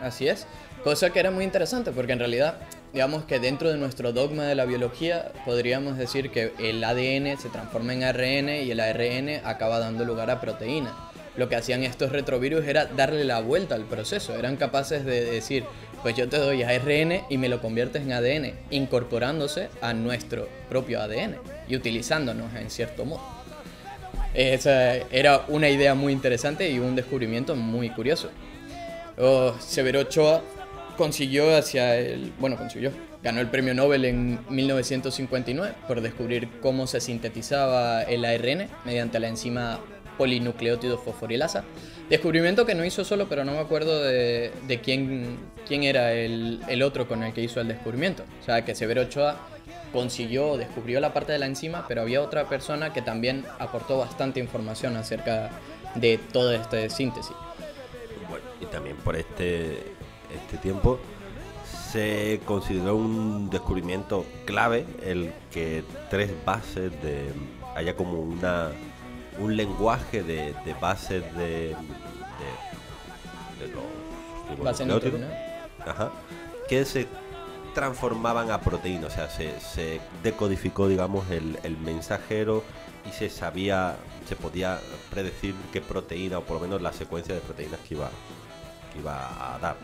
Así 0.00 0.28
es. 0.28 0.46
Cosa 0.84 1.10
que 1.10 1.18
era 1.18 1.30
muy 1.30 1.44
interesante 1.44 1.90
porque 1.90 2.12
en 2.12 2.20
realidad, 2.20 2.60
digamos 2.92 3.24
que 3.24 3.38
dentro 3.38 3.70
de 3.70 3.78
nuestro 3.78 4.12
dogma 4.12 4.44
de 4.44 4.54
la 4.54 4.64
biología, 4.64 5.32
podríamos 5.44 5.98
decir 5.98 6.30
que 6.30 6.52
el 6.58 6.82
ADN 6.82 7.38
se 7.38 7.48
transforma 7.48 7.94
en 7.94 8.04
ARN 8.04 8.48
y 8.48 8.70
el 8.70 8.80
ARN 8.80 9.40
acaba 9.44 9.78
dando 9.78 10.04
lugar 10.04 10.30
a 10.30 10.40
proteína 10.40 11.08
lo 11.38 11.48
que 11.48 11.54
hacían 11.54 11.84
estos 11.84 12.10
retrovirus 12.10 12.66
era 12.66 12.86
darle 12.86 13.24
la 13.24 13.40
vuelta 13.40 13.76
al 13.76 13.84
proceso. 13.84 14.36
Eran 14.36 14.56
capaces 14.56 15.04
de 15.04 15.24
decir, 15.24 15.64
pues 16.02 16.16
yo 16.16 16.28
te 16.28 16.36
doy 16.36 16.64
ARN 16.64 17.22
y 17.30 17.38
me 17.38 17.48
lo 17.48 17.62
conviertes 17.62 18.02
en 18.02 18.12
ADN, 18.12 18.54
incorporándose 18.70 19.68
a 19.80 19.94
nuestro 19.94 20.48
propio 20.68 21.00
ADN 21.00 21.36
y 21.68 21.76
utilizándonos 21.76 22.52
en 22.54 22.68
cierto 22.70 23.04
modo. 23.04 23.22
Esa 24.34 24.96
era 24.96 25.44
una 25.46 25.68
idea 25.68 25.94
muy 25.94 26.12
interesante 26.12 26.68
y 26.70 26.80
un 26.80 26.96
descubrimiento 26.96 27.54
muy 27.54 27.90
curioso. 27.90 28.30
Oh, 29.16 29.54
Severo 29.60 30.00
Ochoa 30.00 30.42
consiguió 30.98 31.56
hacia 31.56 31.96
el... 31.96 32.32
Bueno, 32.38 32.56
consiguió. 32.56 32.90
Ganó 33.22 33.40
el 33.40 33.46
premio 33.46 33.72
Nobel 33.72 34.04
en 34.04 34.40
1959 34.50 35.74
por 35.86 36.00
descubrir 36.02 36.48
cómo 36.60 36.86
se 36.86 37.00
sintetizaba 37.00 38.02
el 38.02 38.24
ARN 38.24 38.68
mediante 38.84 39.18
la 39.18 39.28
enzima 39.28 39.80
polinucleótido 40.18 40.98
fosforilasa. 40.98 41.64
Descubrimiento 42.10 42.66
que 42.66 42.74
no 42.74 42.84
hizo 42.84 43.04
solo, 43.04 43.28
pero 43.28 43.44
no 43.44 43.52
me 43.52 43.58
acuerdo 43.60 44.02
de, 44.02 44.80
quién, 44.82 45.38
quién 45.66 45.84
era 45.84 46.12
el, 46.12 46.60
el, 46.68 46.82
otro 46.82 47.06
con 47.06 47.22
el 47.22 47.32
que 47.32 47.42
hizo 47.42 47.60
el 47.60 47.68
descubrimiento. 47.68 48.24
O 48.42 48.44
sea, 48.44 48.64
que 48.64 48.74
Severo 48.74 49.02
Ochoa 49.02 49.38
consiguió, 49.92 50.56
descubrió 50.56 51.00
la 51.00 51.12
parte 51.14 51.32
de 51.32 51.38
la 51.38 51.46
enzima, 51.46 51.86
pero 51.86 52.02
había 52.02 52.20
otra 52.20 52.48
persona 52.48 52.92
que 52.92 53.02
también 53.02 53.44
aportó 53.58 53.98
bastante 53.98 54.40
información 54.40 54.96
acerca 54.96 55.50
de 55.94 56.18
toda 56.32 56.56
esta 56.56 56.88
síntesis. 56.90 57.34
Bueno, 58.28 58.44
y 58.60 58.66
también 58.66 58.96
por 58.96 59.16
este, 59.16 59.97
este 60.34 60.58
tiempo 60.58 60.98
se 61.90 62.40
consideró 62.44 62.96
un 62.96 63.50
descubrimiento 63.50 64.24
clave 64.44 64.86
el 65.02 65.32
que 65.50 65.84
tres 66.10 66.32
bases 66.44 66.90
de 67.02 67.32
haya 67.74 67.96
como 67.96 68.20
una 68.20 68.70
un 69.38 69.56
lenguaje 69.56 70.22
de, 70.22 70.54
de 70.64 70.74
bases 70.74 71.22
de, 71.36 71.68
de, 71.68 71.74
de 73.60 73.72
los 73.72 74.64
Base 74.64 74.84
ajá, 75.86 76.10
que 76.68 76.84
se 76.84 77.06
transformaban 77.74 78.50
a 78.50 78.60
proteínas, 78.60 79.12
o 79.12 79.14
sea, 79.14 79.28
se, 79.28 79.60
se 79.60 80.00
decodificó, 80.22 80.88
digamos, 80.88 81.30
el, 81.30 81.58
el 81.62 81.76
mensajero 81.76 82.64
y 83.08 83.12
se 83.12 83.30
sabía, 83.30 83.96
se 84.26 84.36
podía 84.36 84.80
predecir 85.10 85.54
qué 85.72 85.80
proteína, 85.80 86.38
o 86.38 86.44
por 86.44 86.56
lo 86.56 86.60
menos 86.62 86.82
la 86.82 86.92
secuencia 86.92 87.34
de 87.34 87.40
proteínas 87.40 87.78
que 87.80 87.94
iba, 87.94 88.10
que 88.92 88.98
iba 88.98 89.54
a 89.54 89.58
dar. 89.58 89.76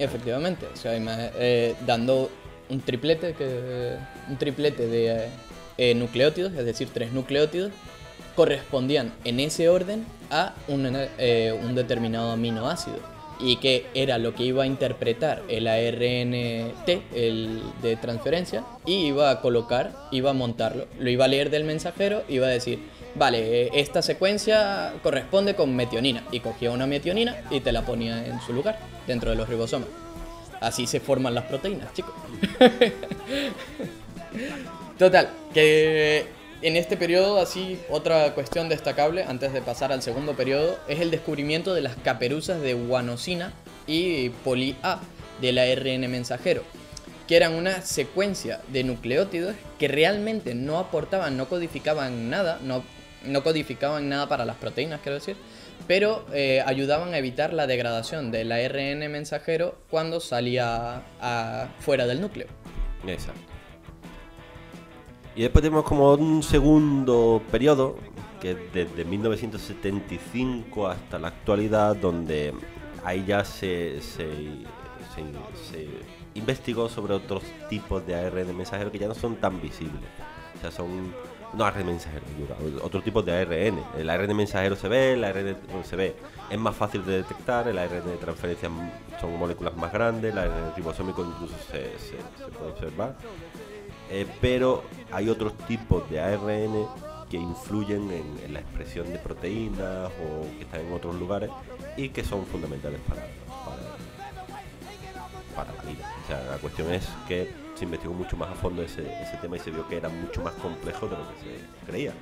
Efectivamente, 0.00 0.66
o 0.72 0.76
sea, 0.76 0.92
eh, 0.96 1.74
dando 1.86 2.30
un 2.70 2.80
triplete, 2.80 3.34
que, 3.34 3.96
un 4.30 4.38
triplete 4.38 4.86
de 4.86 5.28
eh, 5.76 5.94
nucleótidos, 5.94 6.54
es 6.54 6.64
decir, 6.64 6.88
tres 6.90 7.12
nucleótidos, 7.12 7.70
correspondían 8.34 9.12
en 9.24 9.40
ese 9.40 9.68
orden 9.68 10.06
a 10.30 10.54
un, 10.68 10.90
eh, 11.18 11.52
un 11.62 11.74
determinado 11.74 12.30
aminoácido 12.32 12.96
y 13.42 13.56
que 13.56 13.86
era 13.94 14.18
lo 14.18 14.34
que 14.34 14.44
iba 14.44 14.64
a 14.64 14.66
interpretar 14.66 15.42
el 15.48 15.66
ARNT 15.66 16.88
el 17.14 17.62
de 17.82 17.96
transferencia 17.96 18.64
y 18.86 19.06
iba 19.06 19.30
a 19.30 19.40
colocar, 19.40 19.92
iba 20.10 20.30
a 20.30 20.34
montarlo, 20.34 20.86
lo 20.98 21.10
iba 21.10 21.24
a 21.24 21.28
leer 21.28 21.50
del 21.50 21.64
mensajero, 21.64 22.22
iba 22.28 22.46
a 22.46 22.50
decir, 22.50 22.80
vale, 23.14 23.62
eh, 23.62 23.70
esta 23.74 24.02
secuencia 24.02 24.94
corresponde 25.02 25.54
con 25.54 25.74
metionina 25.74 26.24
y 26.30 26.40
cogía 26.40 26.70
una 26.70 26.86
metionina 26.86 27.36
y 27.50 27.60
te 27.60 27.72
la 27.72 27.82
ponía 27.82 28.26
en 28.26 28.40
su 28.40 28.52
lugar 28.52 28.78
dentro 29.06 29.30
de 29.30 29.36
los 29.36 29.48
ribosomas. 29.48 29.88
Así 30.60 30.86
se 30.86 31.00
forman 31.00 31.34
las 31.34 31.44
proteínas, 31.44 31.92
chicos. 31.94 32.12
Total, 34.98 35.30
que 35.54 36.26
en 36.62 36.76
este 36.76 36.96
periodo, 36.96 37.40
así, 37.40 37.78
otra 37.88 38.34
cuestión 38.34 38.68
destacable, 38.68 39.24
antes 39.24 39.52
de 39.52 39.62
pasar 39.62 39.92
al 39.92 40.02
segundo 40.02 40.34
periodo, 40.34 40.78
es 40.88 41.00
el 41.00 41.10
descubrimiento 41.10 41.74
de 41.74 41.80
las 41.80 41.96
caperuzas 41.96 42.60
de 42.60 42.74
guanosina 42.74 43.52
y 43.86 44.28
poli-A 44.30 45.00
del 45.40 45.58
ARN 45.58 46.10
mensajero, 46.10 46.62
que 47.26 47.36
eran 47.36 47.54
una 47.54 47.80
secuencia 47.82 48.60
de 48.68 48.84
nucleótidos 48.84 49.54
que 49.78 49.88
realmente 49.88 50.54
no 50.54 50.78
aportaban, 50.78 51.36
no 51.36 51.48
codificaban 51.48 52.28
nada, 52.28 52.58
no, 52.62 52.82
no 53.24 53.42
codificaban 53.42 54.08
nada 54.08 54.28
para 54.28 54.44
las 54.44 54.56
proteínas, 54.56 55.00
quiero 55.00 55.14
decir, 55.14 55.36
pero 55.86 56.26
eh, 56.34 56.62
ayudaban 56.66 57.14
a 57.14 57.18
evitar 57.18 57.54
la 57.54 57.66
degradación 57.66 58.30
del 58.30 58.52
ARN 58.52 59.10
mensajero 59.10 59.78
cuando 59.90 60.20
salía 60.20 61.02
a- 61.22 61.68
fuera 61.80 62.06
del 62.06 62.20
núcleo. 62.20 62.48
Exacto. 63.06 63.40
Y 65.36 65.42
después 65.42 65.62
tenemos 65.62 65.84
como 65.84 66.12
un 66.14 66.42
segundo 66.42 67.40
periodo, 67.50 67.96
que 68.40 68.52
es 68.52 68.56
desde 68.72 69.04
1975 69.04 70.88
hasta 70.88 71.18
la 71.18 71.28
actualidad, 71.28 71.96
donde 71.96 72.52
ahí 73.04 73.24
ya 73.26 73.44
se, 73.44 74.00
se, 74.00 74.28
se- 75.14 75.70
se 75.70 75.88
investigó 76.34 76.88
sobre 76.88 77.14
otros 77.14 77.42
tipos 77.68 78.06
de 78.06 78.14
ARN 78.16 78.56
mensajero 78.56 78.90
que 78.90 78.98
ya 78.98 79.08
no 79.08 79.14
son 79.14 79.36
tan 79.36 79.60
visibles. 79.60 80.02
O 80.56 80.60
sea, 80.60 80.70
son... 80.70 81.12
No 81.52 81.64
ARN 81.64 81.84
mensajero, 81.84 82.22
otro 82.80 83.02
tipo 83.02 83.22
de 83.22 83.32
ARN. 83.32 83.80
El 83.98 84.08
ARN 84.08 84.36
mensajero 84.36 84.76
se 84.76 84.86
ve, 84.86 85.14
el 85.14 85.24
ARN 85.24 85.56
no 85.74 85.82
se 85.82 85.96
ve. 85.96 86.14
Es 86.48 86.58
más 86.58 86.76
fácil 86.76 87.04
de 87.04 87.16
detectar, 87.18 87.66
el 87.66 87.76
ARN 87.76 88.04
de 88.06 88.16
transferencia 88.18 88.70
son 89.20 89.36
moléculas 89.36 89.76
más 89.76 89.92
grandes, 89.92 90.32
el 90.32 90.38
ARN 90.38 90.72
ribosómico 90.76 91.24
incluso 91.24 91.54
se, 91.70 91.98
se- 91.98 92.16
se 92.44 92.50
puede 92.56 92.70
observar. 92.70 93.16
Eh, 94.10 94.26
pero 94.40 94.82
hay 95.12 95.28
otros 95.28 95.56
tipos 95.66 96.08
de 96.10 96.20
ARN 96.20 96.86
que 97.30 97.36
influyen 97.36 98.10
en, 98.10 98.52
la 98.52 98.60
expresión 98.60 99.10
de 99.12 99.18
proteínas 99.18 100.08
o 100.08 100.42
que 100.56 100.64
están 100.64 100.80
en 100.80 100.92
otros 100.92 101.14
lugares 101.14 101.50
y 101.96 102.08
que 102.08 102.24
son 102.24 102.44
fundamentales 102.46 103.00
para, 103.08 103.22
para, 105.54 105.72
la 105.72 105.82
vida. 105.84 106.12
O 106.24 106.26
sea, 106.26 106.44
la 106.50 106.58
cuestión 106.58 106.92
es 106.92 107.06
que 107.28 107.52
se 107.76 107.84
investigó 107.84 108.12
mucho 108.12 108.36
más 108.36 108.50
a 108.50 108.54
fondo 108.54 108.82
ese 108.82 109.04
tema 109.40 109.56
y 109.56 109.60
se 109.60 109.70
vio 109.70 109.86
que 109.86 109.98
era 109.98 110.08
mucho 110.08 110.42
más 110.42 110.54
complejo 110.54 111.06
de 111.06 111.16
lo 111.16 111.28
que 111.28 111.40
se 111.40 111.86
creía. 111.86 112.12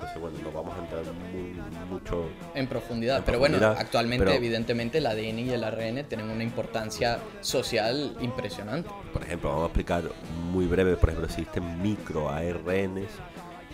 Entonces, 0.00 0.18
bueno, 0.20 0.38
no 0.42 0.50
vamos 0.50 0.74
a 0.76 0.80
entrar 0.80 1.02
muy, 1.14 1.60
mucho 1.90 2.24
En 2.54 2.66
profundidad. 2.66 3.18
En 3.18 3.24
pero 3.24 3.38
bueno, 3.38 3.58
profundidad, 3.58 3.84
actualmente, 3.86 4.24
pero- 4.24 4.36
evidentemente, 4.36 4.98
el 4.98 5.06
ADN 5.06 5.38
y 5.40 5.50
el 5.50 5.62
ARN 5.62 6.04
tienen 6.08 6.30
una 6.30 6.42
importancia 6.42 7.18
social 7.42 8.16
impresionante. 8.20 8.88
Por 9.12 9.22
ejemplo, 9.22 9.50
vamos 9.50 9.64
a 9.64 9.66
explicar 9.66 10.04
muy 10.50 10.66
breve, 10.66 10.96
por 10.96 11.10
ejemplo, 11.10 11.26
existen 11.28 11.82
micro 11.82 12.30
ARNs 12.30 13.10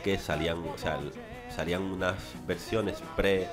que 0.02 0.18
salían, 0.18 0.58
o 0.58 0.76
sea, 0.78 0.98
salían 1.54 1.82
unas 1.82 2.16
versiones 2.46 2.96
pre 3.16 3.46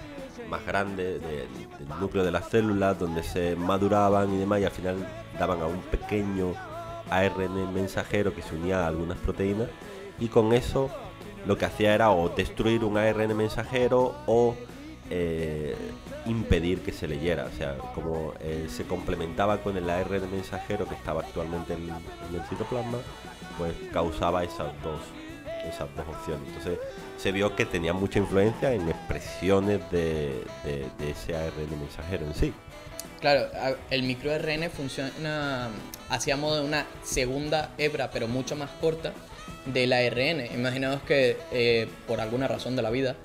más 0.50 0.66
grandes 0.66 1.22
de- 1.22 1.48
del 1.78 2.00
núcleo 2.00 2.24
de 2.24 2.32
las 2.32 2.50
células 2.50 2.98
donde 2.98 3.22
se 3.24 3.56
maduraban 3.56 4.34
y 4.34 4.38
demás 4.40 4.60
y 4.62 4.66
al 4.66 4.72
final 4.72 5.08
daban 5.40 5.62
a 5.62 5.68
un 5.68 5.80
pequeño 5.84 6.54
ARN 7.10 7.72
mensajero 7.74 8.34
que 8.34 8.42
se 8.42 8.56
unía 8.56 8.84
a 8.84 8.88
algunas 8.88 9.18
proteínas 9.20 9.68
y 10.20 10.28
con 10.28 10.54
eso 10.54 10.90
lo 11.46 11.58
que 11.58 11.66
hacía 11.66 11.94
era 11.94 12.12
o 12.12 12.30
destruir 12.30 12.84
un 12.84 12.98
ARN 12.98 13.36
mensajero 13.36 14.16
o 14.28 14.56
eh, 15.10 15.76
impedir 16.26 16.82
que 16.82 16.92
se 16.92 17.08
leyera. 17.08 17.46
O 17.54 17.58
sea, 17.58 17.76
como 17.94 18.34
eh, 18.40 18.68
se 18.70 18.84
complementaba 18.86 19.58
con 19.62 19.76
el 19.78 19.90
ARN 19.90 20.32
mensajero 20.32 20.88
que 20.88 20.96
estaba 20.96 21.22
actualmente 21.22 21.74
en, 21.74 21.90
el 21.90 22.42
citoplasma, 22.50 23.00
pues 23.58 23.74
causaba 23.92 24.44
esas 24.44 24.72
dos, 24.84 25.02
esas 25.68 25.88
dos 25.96 26.06
opciones. 26.08 26.48
Entonces 26.48 26.80
se 27.18 27.32
vio 27.32 27.56
que 27.56 27.66
tenía 27.66 27.94
mucha 27.94 28.20
influencia 28.20 28.74
en 28.74 28.88
expresiones 28.90 29.80
de, 29.92 30.44
de- 30.64 31.12
ese 31.12 31.36
ARN 31.36 31.80
mensajero 31.80 32.26
en 32.26 32.34
sí. 32.34 32.54
Claro, 33.20 33.48
el 33.90 34.04
microRN 34.04 34.70
funciona 34.70 35.70
hacia 36.10 36.36
modo 36.36 36.62
de 36.62 36.66
una 36.68 36.86
segunda 37.04 37.70
hebra, 37.78 38.10
pero 38.12 38.28
mucho 38.28 38.56
más 38.58 38.70
corta, 38.82 39.14
del 39.66 39.94
ARN. 39.94 40.46
Imaginaos 40.54 41.02
que 41.04 41.38
eh, 41.52 41.88
por 42.08 42.20
alguna 42.22 42.48
razón 42.48 42.76
de 42.76 42.82
la 42.82 42.90
vida, 42.90 43.16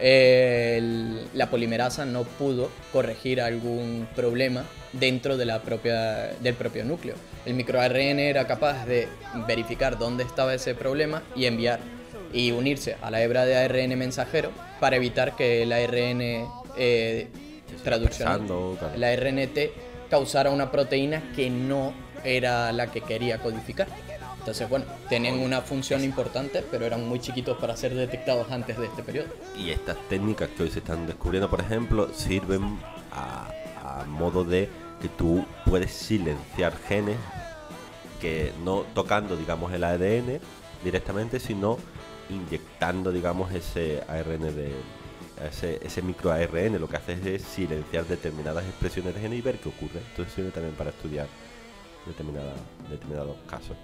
eh, 0.00 0.74
el- 0.78 1.28
la 1.34 1.50
polimerasa 1.50 2.04
no 2.04 2.24
pudo 2.24 2.70
corregir 2.92 3.40
algún 3.40 4.08
problema 4.16 4.64
dentro 4.92 5.36
de 5.36 5.44
la 5.46 5.62
propia, 5.62 6.32
del 6.40 6.54
propio 6.54 6.84
núcleo. 6.84 7.14
El 7.46 7.54
microARN 7.54 8.18
era 8.18 8.46
capaz 8.46 8.86
de 8.86 9.08
verificar 9.46 9.98
dónde 9.98 10.24
estaba 10.24 10.54
ese 10.54 10.74
problema 10.74 11.22
y 11.36 11.46
enviar 11.46 11.80
y 12.32 12.50
unirse 12.50 12.96
a 13.00 13.10
la 13.10 13.22
hebra 13.22 13.44
de 13.44 13.56
ARN 13.56 13.96
mensajero 13.96 14.50
para 14.80 14.96
evitar 14.96 15.36
que 15.36 15.62
el 15.62 15.72
ARN 15.72 16.48
eh, 16.76 17.28
traducción 17.84 18.46
claro. 18.46 18.96
la 18.96 19.14
RNT 19.14 19.58
causara 20.10 20.50
una 20.50 20.70
proteína 20.72 21.22
que 21.36 21.50
no 21.50 21.92
era 22.24 22.72
la 22.72 22.86
que 22.90 23.00
quería 23.02 23.38
codificar. 23.38 23.86
Entonces, 24.44 24.68
bueno, 24.68 24.84
tenían 25.08 25.38
una 25.38 25.62
función 25.62 26.04
importante, 26.04 26.62
pero 26.70 26.84
eran 26.84 27.08
muy 27.08 27.18
chiquitos 27.18 27.56
para 27.56 27.74
ser 27.78 27.94
detectados 27.94 28.50
antes 28.50 28.76
de 28.76 28.84
este 28.84 29.02
periodo. 29.02 29.28
Y 29.58 29.70
estas 29.70 29.96
técnicas 30.10 30.50
que 30.50 30.64
hoy 30.64 30.70
se 30.70 30.80
están 30.80 31.06
descubriendo, 31.06 31.48
por 31.48 31.62
ejemplo, 31.62 32.10
sirven 32.12 32.78
a, 33.10 34.04
modo 34.06 34.44
de 34.44 34.68
que 35.00 35.08
tú 35.08 35.46
puedes 35.64 35.92
silenciar 35.92 36.76
genes 36.76 37.16
que 38.20 38.52
no 38.62 38.84
tocando, 38.94 39.34
digamos, 39.34 39.72
el 39.72 39.82
ADN 39.82 40.40
directamente, 40.84 41.40
sino 41.40 41.78
inyectando, 42.28 43.12
digamos, 43.12 43.50
ese 43.50 44.02
ARN 44.08 44.54
de 44.54 44.72
ese, 45.48 45.80
ese 45.82 46.02
micro 46.02 46.32
ARN. 46.32 46.78
Lo 46.78 46.86
que 46.86 46.98
hace 46.98 47.34
es 47.34 47.42
silenciar 47.44 48.04
determinadas 48.04 48.66
expresiones 48.66 49.14
de 49.14 49.22
genes 49.22 49.38
y 49.38 49.42
ver 49.42 49.58
qué 49.58 49.70
ocurre. 49.70 50.00
Entonces 50.10 50.34
sirve 50.34 50.50
también 50.50 50.74
para 50.74 50.90
estudiar 50.90 51.28
determinados 52.06 53.36
casos. 53.48 53.78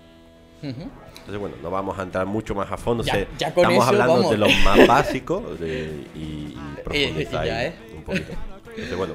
Entonces, 0.63 1.39
bueno, 1.39 1.55
no 1.63 1.71
vamos 1.71 1.99
a 1.99 2.03
entrar 2.03 2.27
mucho 2.27 2.55
más 2.55 2.71
a 2.71 2.77
fondo. 2.77 3.03
Ya- 3.05 3.13
se- 3.15 3.29
ya 3.39 3.53
con 3.55 3.65
estamos 3.65 3.85
eso, 3.85 3.89
hablando 3.93 4.15
vamos. 4.15 4.31
de 4.31 4.39
los 4.39 4.53
más 4.65 4.87
básicos 4.87 5.59
de- 5.61 6.05
y, 6.15 6.19
y 6.19 6.59
profundizar 6.85 7.47
ya, 7.47 7.57
ahí 7.59 7.67
¿eh? 7.69 7.73
un 7.97 8.03
poquito. 8.05 8.33
Entonces, 8.69 8.97
bueno, 8.97 9.15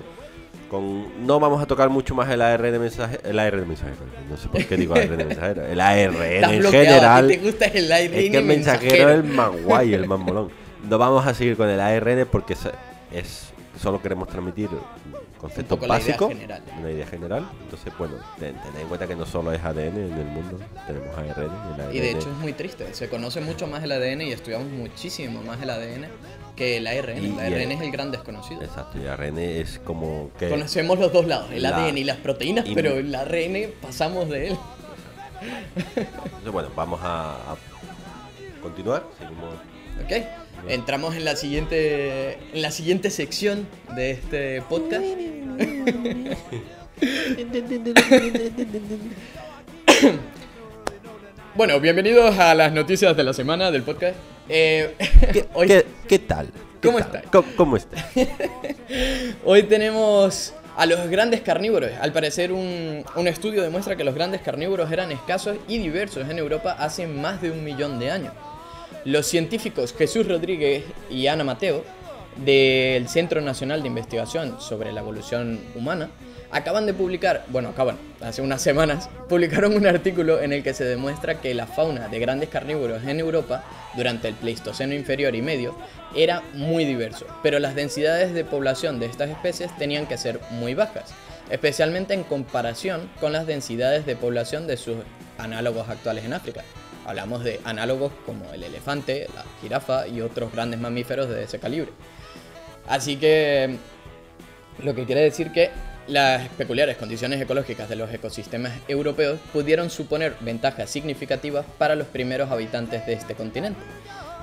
con, 0.69 1.25
no 1.27 1.39
vamos 1.39 1.61
a 1.61 1.65
tocar 1.67 1.89
mucho 1.89 2.15
más 2.15 2.29
el 2.29 2.41
ARN 2.41 2.79
mensajero. 2.79 3.21
El 3.23 3.39
ARN 3.39 3.67
mensajero, 3.67 3.97
no 4.29 4.37
sé 4.37 4.47
por 4.49 4.65
qué 4.65 4.75
digo 4.77 4.95
ARN 4.95 5.17
mensajero. 5.27 5.65
El 5.65 5.79
ARN 5.81 6.15
en 6.23 6.63
general. 6.71 7.27
te 7.27 7.37
gusta 7.37 7.65
el 7.65 7.91
ARN 7.91 8.01
Es 8.13 8.31
que 8.31 8.37
el 8.37 8.43
mensajero 8.45 8.81
mensajero. 8.91 9.09
es 9.09 9.15
el 9.15 9.23
más 9.23 9.51
guay, 9.63 9.93
el 9.93 10.07
más 10.07 10.19
molón. 10.19 10.49
No 10.89 10.97
vamos 10.97 11.25
a 11.25 11.33
seguir 11.33 11.55
con 11.57 11.67
el 11.69 11.79
ARN 11.79 12.27
porque 12.31 12.53
es, 12.53 12.67
es- 13.11 13.51
solo 13.81 14.01
queremos 14.01 14.27
transmitir 14.27 14.69
conceptos 15.39 15.77
idea 15.77 15.87
básicos, 15.87 16.33
una 16.79 16.91
idea 16.91 17.05
general. 17.07 17.47
Entonces, 17.63 17.93
bueno, 17.97 18.15
ten- 18.39 18.55
tened 18.61 18.79
en 18.81 18.87
cuenta 18.87 19.07
que 19.07 19.15
no 19.15 19.25
solo 19.25 19.51
es 19.51 19.63
ADN 19.63 19.97
en 20.05 20.13
el 20.17 20.25
mundo, 20.25 20.59
tenemos 20.87 21.15
ARN. 21.17 21.51
y 21.77 21.81
el 21.89 21.95
Y 21.95 21.99
de 21.99 22.11
hecho 22.11 22.29
es 22.31 22.37
muy 22.37 22.53
triste, 22.53 22.93
se 22.93 23.09
conoce 23.09 23.41
mucho 23.41 23.67
más 23.67 23.83
el 23.83 23.91
ADN 23.91 24.21
y 24.21 24.31
estudiamos 24.31 24.67
muchísimo 24.69 25.41
más 25.43 25.61
el 25.61 25.69
ADN 25.69 26.07
que 26.55 26.77
el 26.77 26.87
ARN. 26.87 27.21
Y- 27.23 27.27
el 27.27 27.39
ARN 27.39 27.61
el- 27.63 27.71
es 27.73 27.81
el 27.81 27.91
gran 27.91 28.11
desconocido. 28.11 28.61
Exacto, 28.61 28.97
y 28.97 29.07
ARN 29.07 29.37
es 29.39 29.79
como 29.79 30.31
que... 30.39 30.49
Conocemos 30.49 30.97
los 30.99 31.11
dos 31.11 31.25
lados, 31.27 31.51
el 31.51 31.61
La- 31.63 31.75
ADN 31.75 31.97
y 31.99 32.03
las 32.05 32.17
proteínas, 32.17 32.65
y- 32.67 32.73
pero 32.73 32.97
el 32.97 33.13
ARN 33.13 33.71
pasamos 33.81 34.29
de 34.29 34.47
él. 34.49 34.57
Entonces, 35.95 36.51
bueno, 36.51 36.69
vamos 36.75 36.99
a, 37.03 37.33
a 37.33 37.55
continuar. 38.61 39.05
Seguimos 39.19 39.53
¿Ok? 40.03 40.11
Entramos 40.67 41.15
en 41.15 41.25
la 41.25 41.35
siguiente 41.35 42.33
en 42.53 42.61
la 42.61 42.71
siguiente 42.71 43.11
sección 43.11 43.67
de 43.95 44.11
este 44.11 44.61
podcast. 44.63 45.03
bueno, 51.55 51.79
bienvenidos 51.79 52.37
a 52.39 52.55
las 52.55 52.71
noticias 52.73 53.15
de 53.15 53.23
la 53.23 53.33
semana 53.33 53.69
del 53.71 53.83
podcast. 53.83 54.15
Eh, 54.49 54.95
¿Qué, 55.33 55.45
hoy, 55.53 55.67
qué- 55.67 55.85
qué 56.07 56.19
tal? 56.19 56.47
¿Qué 56.81 56.87
¿Cómo 56.87 56.97
tal? 56.99 57.15
está? 57.17 57.29
¿Cómo, 57.31 57.47
cómo 57.55 57.77
está? 57.77 58.03
hoy 59.45 59.63
tenemos 59.63 60.53
a 60.75 60.85
los 60.87 61.07
grandes 61.09 61.41
carnívoros. 61.41 61.91
Al 62.01 62.11
parecer 62.11 62.51
un, 62.51 63.03
un 63.15 63.27
estudio 63.27 63.61
demuestra 63.61 63.95
que 63.95 64.03
los 64.03 64.15
grandes 64.15 64.41
carnívoros 64.41 64.91
eran 64.91 65.11
escasos 65.11 65.57
y 65.67 65.77
diversos 65.77 66.27
en 66.29 66.39
Europa 66.39 66.75
hace 66.79 67.05
más 67.07 67.39
de 67.41 67.51
un 67.51 67.63
millón 67.63 67.99
de 67.99 68.09
años. 68.11 68.33
Los 69.05 69.27
científicos 69.27 69.93
Jesús 69.95 70.27
Rodríguez 70.27 70.83
y 71.11 71.27
Ana 71.27 71.43
Mateo 71.43 71.83
del 72.43 73.07
Centro 73.07 73.39
Nacional 73.39 73.83
de 73.83 73.87
Investigación 73.87 74.59
sobre 74.59 74.91
la 74.91 75.01
Evolución 75.01 75.59
Humana 75.75 76.09
acaban 76.49 76.87
de 76.87 76.95
publicar, 76.95 77.45
bueno, 77.49 77.69
acaban, 77.69 77.99
hace 78.21 78.41
unas 78.41 78.63
semanas, 78.63 79.07
publicaron 79.29 79.75
un 79.75 79.85
artículo 79.85 80.41
en 80.41 80.53
el 80.53 80.63
que 80.63 80.73
se 80.73 80.85
demuestra 80.85 81.39
que 81.39 81.53
la 81.53 81.67
fauna 81.67 82.07
de 82.07 82.17
grandes 82.17 82.49
carnívoros 82.49 83.03
en 83.03 83.19
Europa 83.19 83.63
durante 83.95 84.27
el 84.27 84.33
Pleistoceno 84.33 84.95
inferior 84.95 85.35
y 85.35 85.43
medio 85.43 85.75
era 86.15 86.41
muy 86.55 86.83
diverso, 86.83 87.27
pero 87.43 87.59
las 87.59 87.75
densidades 87.75 88.33
de 88.33 88.43
población 88.43 88.99
de 88.99 89.05
estas 89.05 89.29
especies 89.29 89.69
tenían 89.77 90.07
que 90.07 90.17
ser 90.17 90.39
muy 90.49 90.73
bajas, 90.73 91.13
especialmente 91.51 92.15
en 92.15 92.23
comparación 92.23 93.07
con 93.21 93.33
las 93.33 93.45
densidades 93.45 94.07
de 94.07 94.15
población 94.15 94.65
de 94.65 94.77
sus 94.77 94.95
análogos 95.37 95.89
actuales 95.89 96.25
en 96.25 96.33
África. 96.33 96.63
Hablamos 97.05 97.43
de 97.43 97.61
análogos 97.63 98.11
como 98.25 98.51
el 98.53 98.63
elefante, 98.63 99.27
la 99.33 99.43
jirafa 99.61 100.07
y 100.07 100.21
otros 100.21 100.51
grandes 100.51 100.79
mamíferos 100.79 101.29
de 101.29 101.43
ese 101.43 101.59
calibre. 101.59 101.91
Así 102.87 103.17
que 103.17 103.77
lo 104.83 104.93
que 104.95 105.05
quiere 105.05 105.21
decir 105.21 105.51
que 105.51 105.69
las 106.07 106.49
peculiares 106.49 106.97
condiciones 106.97 107.41
ecológicas 107.41 107.89
de 107.89 107.95
los 107.95 108.13
ecosistemas 108.13 108.73
europeos 108.87 109.39
pudieron 109.51 109.89
suponer 109.89 110.35
ventajas 110.39 110.89
significativas 110.89 111.65
para 111.77 111.95
los 111.95 112.07
primeros 112.07 112.51
habitantes 112.51 113.05
de 113.07 113.13
este 113.13 113.33
continente, 113.33 113.79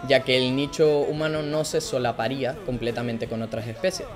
ya 0.09 0.21
que 0.21 0.37
el 0.37 0.57
nicho 0.57 1.01
humano 1.01 1.43
no 1.43 1.65
se 1.65 1.81
solaparía 1.81 2.57
completamente 2.67 3.29
con 3.29 3.43
otras 3.43 3.69
especies. 3.69 4.09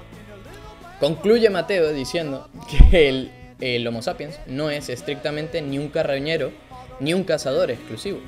Concluye 0.98 1.50
Mateo 1.50 1.92
diciendo 1.92 2.48
que 2.90 3.08
el, 3.08 3.30
el 3.60 3.86
Homo 3.86 4.02
sapiens 4.02 4.40
no 4.46 4.70
es 4.70 4.88
estrictamente 4.88 5.62
ni 5.62 5.78
un 5.78 5.88
carroñero 5.88 6.50
ni 6.98 7.14
un 7.14 7.24
cazador 7.24 7.70
exclusivo. 7.70 8.20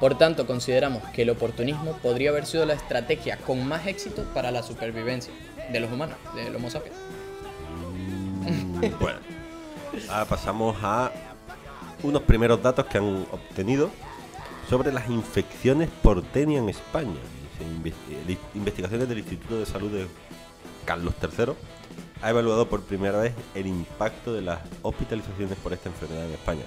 Por 0.00 0.16
tanto, 0.16 0.46
consideramos 0.46 1.02
que 1.10 1.22
el 1.22 1.30
oportunismo 1.30 1.92
podría 1.98 2.30
haber 2.30 2.46
sido 2.46 2.64
la 2.64 2.72
estrategia 2.72 3.36
con 3.36 3.66
más 3.68 3.86
éxito 3.86 4.24
para 4.34 4.50
la 4.50 4.62
supervivencia 4.62 5.32
de 5.70 5.78
los 5.80 5.92
humanos, 5.92 6.16
del 6.34 6.56
Homo 6.56 6.70
sapiens. 6.70 6.96
Mm, 8.42 8.98
bueno, 8.98 9.18
ahora 10.08 10.24
pasamos 10.24 10.76
a 10.82 11.12
unos 12.02 12.22
primeros 12.22 12.62
datos 12.62 12.86
que 12.86 12.98
han 12.98 13.26
obtenido 13.30 13.90
sobre 14.68 14.90
las 14.92 15.08
infecciones 15.10 15.88
por 16.02 16.22
tenia 16.22 16.58
en 16.58 16.68
España. 16.70 17.12
Dice, 17.58 17.70
"Inve- 17.70 18.30
eh, 18.32 18.38
Investigaciones 18.54 19.08
del 19.08 19.18
Instituto 19.18 19.58
de 19.58 19.66
Salud 19.66 19.90
de 19.90 20.06
Carlos 20.86 21.12
III 21.20 21.52
ha 22.22 22.30
evaluado 22.30 22.68
por 22.68 22.82
primera 22.82 23.18
vez 23.18 23.34
el 23.54 23.66
impacto 23.66 24.32
de 24.32 24.40
las 24.42 24.60
hospitalizaciones 24.82 25.58
por 25.58 25.72
esta 25.74 25.88
enfermedad 25.90 26.24
en 26.26 26.32
España. 26.32 26.62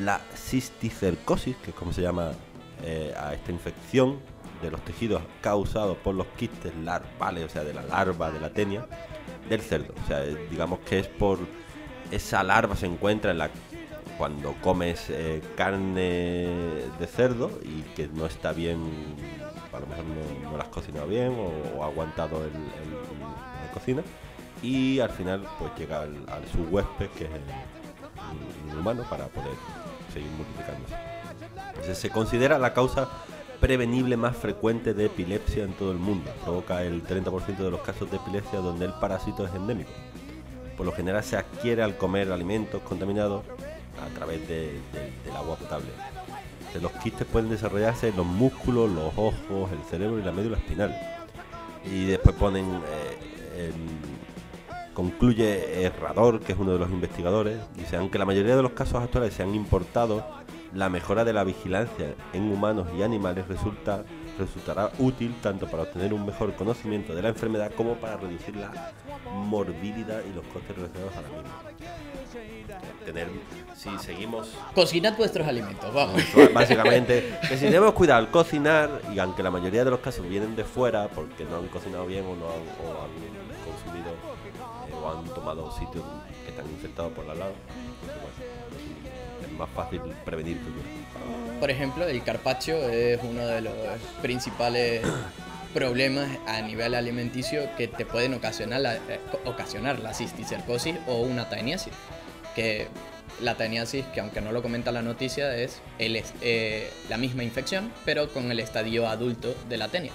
La 0.00 0.20
cisticercosis, 0.34 1.56
que 1.56 1.70
es 1.70 1.76
como 1.76 1.92
se 1.92 2.02
llama 2.02 2.32
eh, 2.82 3.14
a 3.18 3.34
esta 3.34 3.50
infección 3.50 4.18
de 4.62 4.70
los 4.70 4.84
tejidos 4.84 5.22
causados 5.40 5.96
por 5.98 6.14
los 6.14 6.26
quistes 6.28 6.74
larvales, 6.76 7.44
o 7.44 7.48
sea, 7.48 7.64
de 7.64 7.74
la 7.74 7.82
larva 7.82 8.30
de 8.30 8.40
la 8.40 8.50
tenia, 8.50 8.86
del 9.48 9.60
cerdo. 9.60 9.94
O 10.02 10.06
sea, 10.06 10.24
eh, 10.24 10.46
digamos 10.50 10.80
que 10.80 10.98
es 10.98 11.08
por 11.08 11.38
esa 12.10 12.42
larva 12.42 12.76
se 12.76 12.86
encuentra 12.86 13.32
en 13.32 13.38
la 13.38 13.50
cuando 14.18 14.54
comes 14.62 15.10
eh, 15.10 15.42
carne 15.56 16.46
de 16.98 17.06
cerdo 17.06 17.50
y 17.62 17.82
que 17.94 18.08
no 18.08 18.26
está 18.26 18.52
bien, 18.52 18.80
a 19.72 19.80
lo 19.80 19.86
mejor 19.86 20.04
no, 20.42 20.56
la 20.56 20.64
has 20.64 20.70
cocinado 20.70 21.06
bien 21.06 21.36
o, 21.38 21.82
ha 21.82 21.86
aguantado 21.86 22.42
el, 22.44 22.52
la 22.52 23.72
cocina 23.74 24.02
y 24.62 25.00
al 25.00 25.10
final 25.10 25.46
pues 25.58 25.70
llega 25.76 26.00
al, 26.00 26.16
al 26.28 26.42
que 27.18 27.24
es 27.24 27.30
el 28.70 28.78
humano 28.78 29.04
para 29.10 29.26
poder 29.26 29.52
se 31.94 32.10
considera 32.10 32.58
la 32.58 32.72
causa 32.74 33.08
prevenible 33.60 34.16
más 34.16 34.36
frecuente 34.36 34.92
de 34.94 35.06
epilepsia 35.06 35.64
en 35.64 35.72
todo 35.72 35.92
el 35.92 35.98
mundo. 35.98 36.30
Provoca 36.44 36.82
el 36.82 37.02
30% 37.04 37.56
de 37.64 37.70
los 37.70 37.80
casos 37.80 38.10
de 38.10 38.16
epilepsia 38.18 38.58
donde 38.60 38.84
el 38.86 38.92
parásito 38.94 39.46
es 39.46 39.54
endémico. 39.54 39.90
Por 40.76 40.84
lo 40.86 40.92
general 40.92 41.24
se 41.24 41.36
adquiere 41.36 41.82
al 41.82 41.96
comer 41.96 42.30
alimentos 42.32 42.82
contaminados 42.82 43.42
a 44.04 44.14
través 44.14 44.46
de- 44.46 44.78
de- 44.92 45.12
del 45.24 45.36
agua 45.36 45.56
potable. 45.56 45.88
Entonces, 46.58 46.82
los 46.82 46.92
quistes 47.02 47.26
pueden 47.26 47.48
desarrollarse 47.48 48.08
en 48.08 48.16
los 48.16 48.26
músculos, 48.26 48.90
los 48.90 49.12
ojos, 49.16 49.70
el 49.72 49.82
cerebro 49.88 50.18
y 50.18 50.22
la 50.22 50.32
médula 50.32 50.58
espinal. 50.58 50.94
Y 51.90 52.04
después 52.06 52.36
ponen 52.36 52.66
eh, 53.56 53.72
concluye 54.96 55.84
Herrador, 55.84 56.40
que 56.40 56.52
es 56.52 56.58
uno 56.58 56.72
de 56.72 56.78
los 56.78 56.88
investigadores, 56.88 57.58
dice, 57.76 57.96
aunque 57.96 58.18
la 58.18 58.24
mayoría 58.24 58.56
de 58.56 58.62
los 58.62 58.72
casos 58.72 59.02
actuales 59.02 59.34
se 59.34 59.42
han 59.42 59.54
importado, 59.54 60.26
la 60.72 60.88
mejora 60.88 61.22
de 61.22 61.34
la 61.34 61.44
vigilancia 61.44 62.14
en 62.32 62.50
humanos 62.50 62.88
y 62.98 63.02
animales 63.02 63.46
resulta, 63.46 64.04
resultará 64.38 64.90
útil 64.98 65.34
tanto 65.42 65.66
para 65.66 65.82
obtener 65.82 66.14
un 66.14 66.24
mejor 66.24 66.54
conocimiento 66.54 67.14
de 67.14 67.20
la 67.20 67.28
enfermedad 67.28 67.72
como 67.76 67.96
para 67.96 68.16
reducir 68.16 68.56
la 68.56 68.94
morbilidad 69.34 70.22
y 70.24 70.34
los 70.34 70.46
costes 70.46 70.74
relacionados 70.74 71.14
a 71.14 71.20
la 71.20 71.28
misma. 71.28 71.60
Tener, 73.04 73.28
si 73.74 73.90
seguimos 73.98 74.54
Cocinad 74.74 75.14
vuestros 75.18 75.46
alimentos, 75.46 75.92
vamos. 75.92 76.22
Básicamente, 76.54 77.38
que 77.46 77.58
si 77.58 77.66
debemos 77.66 77.92
cuidar 77.92 78.16
al 78.16 78.30
cocinar, 78.30 79.02
y 79.14 79.18
aunque 79.18 79.42
la 79.42 79.50
mayoría 79.50 79.84
de 79.84 79.90
los 79.90 80.00
casos 80.00 80.26
vienen 80.26 80.56
de 80.56 80.64
fuera 80.64 81.08
porque 81.08 81.44
no 81.44 81.58
han 81.58 81.68
cocinado 81.68 82.06
bien 82.06 82.24
o 82.24 82.34
no 82.34 82.46
han, 82.46 82.62
o 82.82 83.02
han 83.02 83.10
consumido 83.62 84.35
han 85.10 85.24
tomado 85.34 85.70
sitios 85.72 86.04
que 86.44 86.50
están 86.50 86.66
infectados 86.70 87.12
por 87.12 87.26
la 87.26 87.34
lava, 87.34 87.52
bueno, 88.02 88.66
es 89.44 89.52
más 89.52 89.68
fácil 89.70 90.00
prevenir 90.24 90.58
que. 90.58 91.60
Por 91.60 91.70
ejemplo, 91.70 92.06
el 92.06 92.22
carpaccio 92.22 92.76
es 92.88 93.20
uno 93.22 93.46
de 93.46 93.60
los 93.62 93.74
principales 94.22 95.02
problemas 95.74 96.28
a 96.46 96.60
nivel 96.62 96.94
alimenticio 96.94 97.68
que 97.76 97.88
te 97.88 98.06
pueden 98.06 98.34
ocasionar 98.34 98.80
la, 98.80 98.96
eh, 98.96 99.20
ocasionar 99.44 99.98
la 99.98 100.14
cisticercosis 100.14 100.96
o 101.06 101.20
una 101.20 101.48
taeniasis. 101.48 101.92
Que 102.54 102.88
la 103.40 103.56
taeniasis, 103.56 104.04
que 104.06 104.20
aunque 104.20 104.40
no 104.40 104.52
lo 104.52 104.62
comenta 104.62 104.92
la 104.92 105.02
noticia, 105.02 105.54
es 105.56 105.82
el, 105.98 106.22
eh, 106.40 106.90
la 107.08 107.18
misma 107.18 107.44
infección, 107.44 107.92
pero 108.04 108.32
con 108.32 108.50
el 108.50 108.60
estadio 108.60 109.08
adulto 109.08 109.54
de 109.68 109.76
la 109.76 109.88
tenia. 109.88 110.12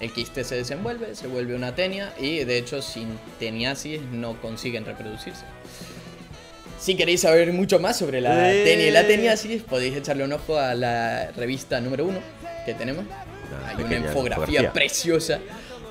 El 0.00 0.12
quiste 0.12 0.44
se 0.44 0.56
desenvuelve, 0.56 1.14
se 1.14 1.26
vuelve 1.26 1.54
una 1.54 1.74
tenia 1.74 2.14
y 2.18 2.42
de 2.44 2.56
hecho 2.58 2.80
sin 2.80 3.18
teniasis 3.38 4.00
no 4.12 4.40
consiguen 4.40 4.84
reproducirse. 4.86 5.44
Si 6.78 6.94
queréis 6.96 7.20
saber 7.20 7.52
mucho 7.52 7.78
más 7.78 7.98
sobre 7.98 8.22
la 8.22 8.50
Eh. 8.54 8.64
tenia 8.64 8.86
y 8.88 8.90
la 8.90 9.06
teniasis, 9.06 9.62
podéis 9.62 9.94
echarle 9.96 10.24
un 10.24 10.32
ojo 10.32 10.58
a 10.58 10.74
la 10.74 11.30
revista 11.36 11.78
número 11.82 12.06
uno 12.06 12.18
que 12.64 12.72
tenemos. 12.72 13.04
Una 13.04 13.68
Hay 13.68 13.84
una 13.84 13.96
infografía, 13.96 14.36
infografía. 14.38 14.72
preciosa 14.72 15.38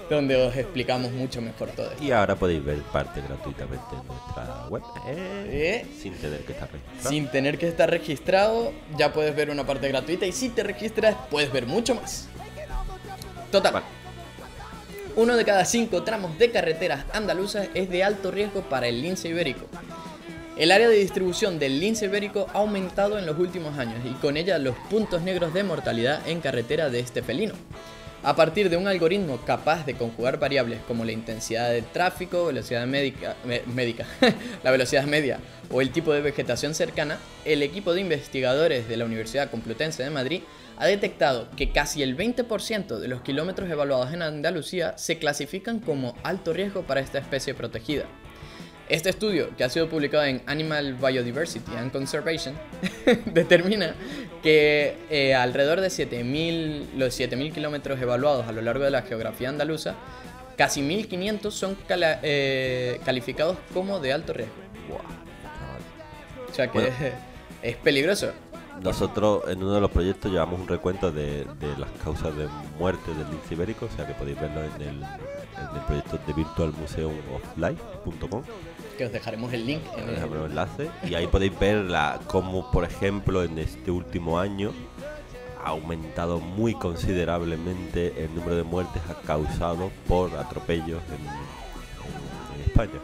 donde 0.10 0.36
os 0.38 0.56
explicamos 0.56 1.12
mucho 1.12 1.40
mejor 1.40 1.70
todo 1.70 1.92
esto. 1.92 2.04
Y 2.04 2.10
ahora 2.12 2.36
podéis 2.36 2.66
ver 2.66 2.80
parte 2.92 3.22
gratuitamente 3.22 3.86
en 3.92 4.08
nuestra 4.08 4.66
web, 4.70 4.82
eh, 5.08 5.84
Eh. 5.86 5.86
sin 6.02 6.14
tener 6.16 6.40
que 6.46 6.54
estar 6.54 6.68
registrado. 6.72 7.10
Sin 7.12 7.28
tener 7.28 7.58
que 7.60 7.68
estar 7.68 7.90
registrado, 7.92 8.74
ya 8.98 9.14
puedes 9.14 9.36
ver 9.36 9.52
una 9.52 9.68
parte 9.68 9.88
gratuita 9.88 10.26
y 10.26 10.32
si 10.32 10.50
te 10.50 10.64
registras, 10.64 11.16
puedes 11.30 11.52
ver 11.54 11.68
mucho 11.68 11.94
más. 11.94 12.28
Total. 13.52 13.74
Vale. 13.74 13.86
Uno 15.20 15.36
de 15.36 15.44
cada 15.44 15.66
cinco 15.66 16.04
tramos 16.04 16.40
de 16.40 16.50
carreteras 16.50 17.04
andaluzas 17.12 17.68
es 17.74 17.90
de 17.90 18.06
alto 18.06 18.32
riesgo 18.32 18.62
para 18.62 18.88
el 18.88 19.02
lince 19.02 19.28
ibérico. 19.28 19.66
El 20.56 20.72
área 20.72 20.88
de 20.88 20.96
distribución 20.96 21.60
del 21.60 21.82
lince 21.82 22.06
ibérico 22.06 22.48
ha 22.54 22.60
aumentado 22.60 23.20
en 23.20 23.26
los 23.26 23.38
últimos 23.38 23.78
años 23.78 24.00
y 24.06 24.14
con 24.22 24.38
ella 24.38 24.58
los 24.60 24.78
puntos 24.90 25.22
negros 25.22 25.54
de 25.54 25.64
mortalidad 25.64 26.26
en 26.26 26.40
carretera 26.40 26.90
de 26.90 27.02
este 27.02 27.22
felino. 27.22 27.54
A 28.22 28.36
partir 28.36 28.70
de 28.70 28.76
un 28.76 28.86
algoritmo 28.86 29.40
capaz 29.46 29.86
de 29.86 29.94
conjugar 29.94 30.40
variables 30.40 30.82
como 30.86 31.06
la 31.06 31.14
intensidad 31.14 31.72
de 31.72 31.82
tráfico, 31.82 32.48
velocidad 32.48 32.86
médica, 32.86 33.38
médica 33.74 34.06
la 34.64 34.72
velocidad 34.72 35.06
media 35.06 35.40
o 35.72 35.80
el 35.80 35.92
tipo 35.92 36.12
de 36.12 36.20
vegetación 36.20 36.76
cercana, 36.76 37.18
el 37.46 37.64
equipo 37.64 37.94
de 37.94 38.02
investigadores 38.02 38.90
de 38.90 38.98
la 38.98 39.06
Universidad 39.06 39.50
Complutense 39.50 40.04
de 40.04 40.10
Madrid 40.10 40.42
ha 40.78 40.86
detectado 40.86 41.50
que 41.56 41.72
casi 41.72 42.04
el 42.04 42.18
20% 42.18 43.00
de 43.00 43.08
los 43.08 43.22
kilómetros 43.22 43.70
evaluados 43.70 44.14
en 44.14 44.22
Andalucía 44.22 44.98
se 44.98 45.18
clasifican 45.18 45.80
como 45.80 46.16
alto 46.24 46.52
riesgo 46.52 46.84
para 46.84 47.00
esta 47.00 47.20
especie 47.20 47.54
protegida. 47.54 48.06
Este 48.90 49.10
estudio, 49.12 49.50
que 49.56 49.64
ha 49.64 49.70
sido 49.70 49.88
publicado 49.88 50.24
en 50.26 50.42
Animal 50.48 50.96
Biodiversity 50.96 51.76
and 51.76 51.92
Conservation, 51.92 52.56
determina 53.26 53.94
que 54.42 54.98
eh, 55.12 55.36
alrededor 55.36 55.80
de 55.82 55.92
7000, 55.92 56.90
los 56.98 57.20
7.000 57.20 57.54
kilómetros 57.54 58.02
evaluados 58.02 58.48
a 58.48 58.52
lo 58.52 58.62
largo 58.64 58.84
de 58.84 58.90
la 58.92 59.04
geografía 59.04 59.50
andaluza, 59.50 59.94
casi 60.58 60.82
1.500 60.82 61.52
son 61.52 61.76
cala- 61.88 62.20
eh, 62.24 63.00
calificados 63.06 63.58
como 63.76 64.00
de 64.00 64.12
alto 64.12 64.34
riesgo. 64.34 64.56
Chaval. 64.90 65.82
O 66.50 66.54
sea 66.54 66.68
que 66.72 66.80
Bueno. 66.80 66.96
es, 67.00 67.14
es 67.62 67.76
peligroso. 67.78 68.32
Nosotros 68.82 69.44
en 69.50 69.62
uno 69.62 69.74
de 69.76 69.82
los 69.82 69.92
proyectos 69.92 70.32
llevamos 70.32 70.60
un 70.62 70.68
recuento 70.68 71.12
de, 71.12 71.44
de 71.44 71.78
las 71.78 71.92
causas 72.04 72.36
de 72.36 72.48
muerte 72.80 73.14
del 73.14 73.30
lince 73.30 73.54
ibérico, 73.54 73.86
o 73.86 73.90
sea 73.96 74.08
que 74.08 74.14
podéis 74.14 74.40
verlo 74.40 74.62
en 74.64 74.72
el, 74.82 75.04
en 75.04 75.76
el 75.76 75.82
proyecto 75.86 76.18
de 76.26 76.34
virtualmuseumoflife.com, 76.34 78.44
Que 79.00 79.06
os 79.06 79.14
dejaremos 79.14 79.54
el 79.54 79.66
link 79.66 79.82
en 79.96 80.10
el, 80.10 80.16
el 80.18 80.46
enlace, 80.52 80.92
y 81.10 81.16
ahí 81.16 81.26
podéis 81.28 81.58
ver 81.58 81.86
la, 81.86 82.20
cómo, 82.28 82.70
por 82.70 82.84
ejemplo, 82.84 83.44
en 83.46 83.58
este 83.58 83.92
último 83.92 84.38
año 84.40 84.74
ha 85.64 85.70
aumentado 85.70 86.42
muy 86.42 86.74
considerablemente 86.74 88.26
el 88.26 88.36
número 88.36 88.58
de 88.58 88.64
muertes 88.64 89.02
causados 89.26 89.90
por 90.06 90.36
atropellos 90.36 91.02
en, 91.08 91.26
en- 91.26 92.62
en 92.62 92.68
España. 92.70 93.00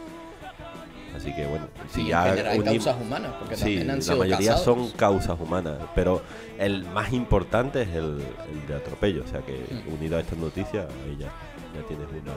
Así 1.16 1.34
que 1.34 1.46
bueno, 1.48 1.68
si 1.94 2.02
en 2.02 2.08
ya 2.08 2.36
causas 2.62 2.98
humanas, 3.02 3.32
porque 3.40 3.56
Sí, 3.56 3.80
han 3.80 3.88
la 3.88 4.02
sido 4.02 4.18
mayoría 4.18 4.52
casados. 4.52 4.64
son 4.66 4.92
causas 4.98 5.40
humanas, 5.40 5.78
pero 5.96 6.22
el 6.60 6.84
más 6.88 7.14
importante 7.14 7.84
es 7.84 7.88
el, 7.88 8.22
el 8.52 8.68
de 8.68 8.76
atropello, 8.76 9.24
o 9.24 9.28
sea 9.28 9.40
que 9.40 9.54
Mm. 9.54 9.94
unido 9.94 10.18
a 10.18 10.20
estas 10.20 10.38
noticias, 10.40 10.88
ahí 11.06 11.16
ya, 11.18 11.28
ya 11.74 11.88
tienes 11.88 12.08
una, 12.10 12.34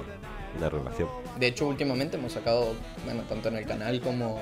una 0.56 0.68
relación. 0.68 1.08
De 1.38 1.46
hecho, 1.46 1.66
últimamente 1.66 2.16
hemos 2.16 2.32
sacado, 2.32 2.74
bueno, 3.04 3.22
tanto 3.28 3.48
en 3.48 3.56
el 3.56 3.66
canal 3.66 4.00
como, 4.00 4.40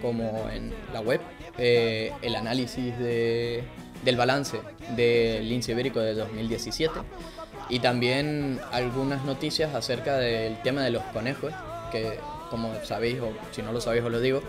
como 0.00 0.48
en 0.50 0.72
la 0.92 1.00
web, 1.00 1.20
eh, 1.58 2.12
el 2.22 2.36
análisis 2.36 2.96
de, 2.98 3.64
del 4.04 4.16
balance 4.16 4.60
del 4.96 5.48
lince 5.48 5.72
ibérico 5.72 6.00
de 6.00 6.14
2017 6.14 6.92
y 7.68 7.78
también 7.80 8.60
algunas 8.72 9.24
noticias 9.24 9.74
acerca 9.74 10.16
del 10.16 10.60
tema 10.62 10.82
de 10.82 10.90
los 10.90 11.02
conejos, 11.04 11.52
que 11.90 12.18
como 12.50 12.72
sabéis, 12.84 13.20
o 13.20 13.32
si 13.52 13.62
no 13.62 13.72
lo 13.72 13.80
sabéis 13.80 14.04
os 14.04 14.12
lo 14.12 14.20
digo, 14.20 14.42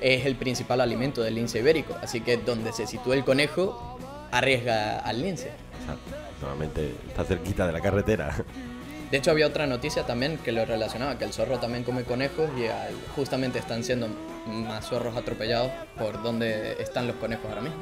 es 0.00 0.26
el 0.26 0.36
principal 0.36 0.80
alimento 0.80 1.22
del 1.22 1.34
lince 1.34 1.58
ibérico. 1.58 1.96
Así 2.02 2.20
que 2.20 2.36
donde 2.36 2.72
se 2.72 2.86
sitúa 2.86 3.14
el 3.14 3.24
conejo, 3.24 3.98
arriesga 4.30 5.00
al 5.00 5.20
lince. 5.20 5.50
O 5.82 5.86
sea, 5.86 5.96
normalmente 6.40 6.94
está 7.08 7.24
cerquita 7.24 7.66
de 7.66 7.72
la 7.72 7.80
carretera. 7.80 8.44
De 9.10 9.16
hecho, 9.16 9.30
había 9.30 9.46
otra 9.46 9.66
noticia 9.66 10.04
también 10.04 10.38
que 10.38 10.52
lo 10.52 10.66
relacionaba, 10.66 11.16
que 11.18 11.24
el 11.24 11.32
zorro 11.32 11.58
también 11.58 11.82
come 11.84 12.04
conejos 12.04 12.50
y 12.58 12.66
justamente 13.14 13.58
están 13.58 13.82
siendo 13.82 14.08
más 14.46 14.86
zorros 14.86 15.16
atropellados 15.16 15.70
por 15.96 16.22
donde 16.22 16.80
están 16.80 17.06
los 17.06 17.16
conejos 17.16 17.46
ahora 17.48 17.62
mismo. 17.62 17.78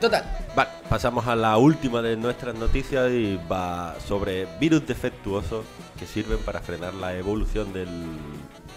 Total, 0.00 0.24
Vale, 0.56 0.70
pasamos 0.88 1.26
a 1.26 1.36
la 1.36 1.58
última 1.58 2.00
de 2.00 2.16
nuestras 2.16 2.54
noticias 2.54 3.10
y 3.10 3.38
va 3.50 3.94
sobre 4.06 4.46
virus 4.58 4.86
defectuosos 4.86 5.66
que 5.98 6.06
sirven 6.06 6.38
para 6.38 6.60
frenar 6.60 6.94
la 6.94 7.14
evolución 7.14 7.72
del 7.72 7.88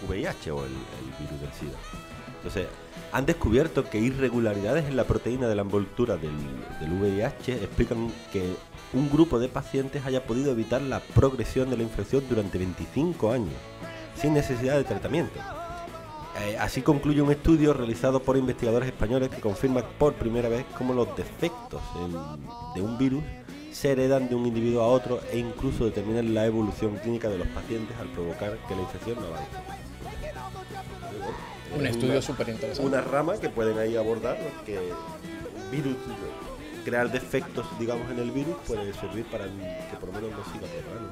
VIH 0.07 0.51
o 0.51 0.65
el, 0.65 0.71
el 0.71 1.25
virus 1.25 1.39
del 1.39 1.53
SIDA. 1.53 1.77
Entonces, 2.37 2.67
han 3.13 3.27
descubierto 3.27 3.87
que 3.87 3.99
irregularidades 3.99 4.85
en 4.85 4.97
la 4.97 5.03
proteína 5.03 5.47
de 5.47 5.53
la 5.53 5.61
envoltura 5.61 6.17
del, 6.17 6.31
VIH 6.99 7.63
explican 7.63 8.11
que 8.31 8.55
un 8.91 9.09
grupo 9.09 9.39
de 9.39 9.49
pacientes 9.49 10.03
haya 10.05 10.25
podido 10.25 10.51
evitar 10.51 10.81
la 10.81 10.99
progresión 10.99 11.69
de 11.69 11.77
la 11.77 11.83
infección 11.83 12.23
durante 12.27 12.57
25 12.57 13.31
años, 13.31 13.53
sin 14.15 14.33
necesidad 14.33 14.77
de 14.77 14.83
tratamiento. 14.83 15.39
Eh, 16.41 16.57
así 16.57 16.81
concluye 16.81 17.21
un 17.21 17.31
estudio 17.31 17.73
realizado 17.73 18.19
por 18.19 18.35
investigadores 18.35 18.89
españoles 18.89 19.29
que 19.29 19.39
confirma 19.39 19.83
por 19.99 20.15
primera 20.15 20.49
vez 20.49 20.65
cómo 20.75 20.95
los 20.95 21.15
defectos 21.15 21.81
de 22.73 22.81
un 22.81 22.97
virus 22.97 23.23
se 23.71 23.91
heredan 23.91 24.27
de 24.27 24.33
un 24.33 24.47
individuo 24.47 24.81
a 24.81 24.87
otro 24.87 25.19
e 25.31 25.37
incluso 25.37 25.85
determinan 25.85 26.33
la 26.33 26.47
evolución 26.47 26.95
clínica 26.95 27.29
de 27.29 27.37
los 27.37 27.47
pacientes 27.49 27.95
al 27.99 28.07
provocar 28.07 28.57
que 28.67 28.75
la 28.75 28.81
infección 28.81 29.17
no 29.19 29.27
avance. 29.27 29.82
Un 31.77 31.85
Es 31.85 31.91
estudio 31.91 32.13
una- 32.13 32.21
súper 32.21 32.49
interesante. 32.49 32.87
Una 32.87 33.01
rama 33.01 33.37
que 33.37 33.49
pueden 33.49 33.77
ahí 33.79 33.95
abordar, 33.95 34.37
que 34.65 34.75
el 34.77 34.93
virus, 35.71 35.95
crear 36.85 37.11
defectos, 37.11 37.65
digamos, 37.79 38.09
en 38.11 38.19
el 38.19 38.31
virus 38.31 38.55
puede 38.67 38.93
servir 38.93 39.25
para 39.25 39.45
que 39.45 39.97
por 39.99 40.09
lo 40.09 40.13
menos 40.13 40.31
no 40.31 40.43
siga 40.53 40.67
propagando. 40.67 41.11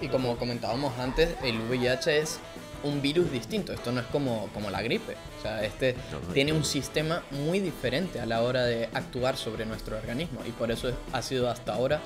Y 0.00 0.08
como 0.08 0.36
comentábamos 0.38 0.98
antes, 0.98 1.28
el 1.42 1.58
VIH 1.68 2.18
es 2.18 2.38
un 2.82 3.02
virus 3.02 3.30
distinto. 3.30 3.74
Esto 3.74 3.92
no 3.92 4.00
es 4.00 4.06
como, 4.06 4.48
como 4.54 4.70
la 4.70 4.80
gripe. 4.80 5.14
O 5.38 5.42
sea, 5.42 5.62
este 5.62 5.94
No, 6.10 6.20
no, 6.26 6.32
tiene 6.32 6.52
no. 6.52 6.58
un 6.58 6.64
sistema 6.64 7.22
muy 7.30 7.60
diferente 7.60 8.18
a 8.20 8.24
la 8.24 8.40
hora 8.42 8.64
de 8.64 8.88
actuar 8.94 9.36
sobre 9.36 9.66
nuestro 9.66 9.98
organismo. 9.98 10.40
Y 10.48 10.52
por 10.52 10.70
eso 10.70 10.88
es- 10.88 10.94
ha 11.12 11.20
sido 11.20 11.50
hasta 11.50 11.74
ahora 11.74 12.00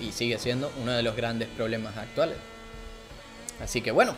y 0.00 0.10
sigue 0.10 0.36
siendo 0.38 0.72
uno 0.82 0.90
de 0.92 1.04
los 1.04 1.14
grandes 1.14 1.48
problemas 1.50 1.96
actuales. 1.96 2.36
Así 3.62 3.80
que 3.80 3.92
bueno, 3.92 4.14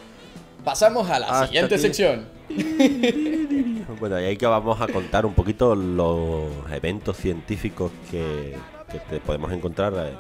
pasamos 0.69 1.09
a 1.09 1.19
la 1.19 1.27
Hasta 1.29 1.47
siguiente 1.47 1.75
aquí. 1.77 1.83
sección. 1.83 2.27
Bueno, 3.99 4.21
y 4.21 4.25
ahí 4.25 4.37
que 4.37 4.47
vamos 4.47 4.79
a 4.83 4.87
contar 4.87 5.25
un 5.27 5.33
poquito 5.33 5.75
los 5.75 6.45
eventos 6.71 7.17
científicos 7.17 7.91
que, 8.11 8.55
que 8.93 8.99
te 9.01 9.19
podemos 9.19 9.51
encontrar 9.51 9.93
eh, 9.97 10.13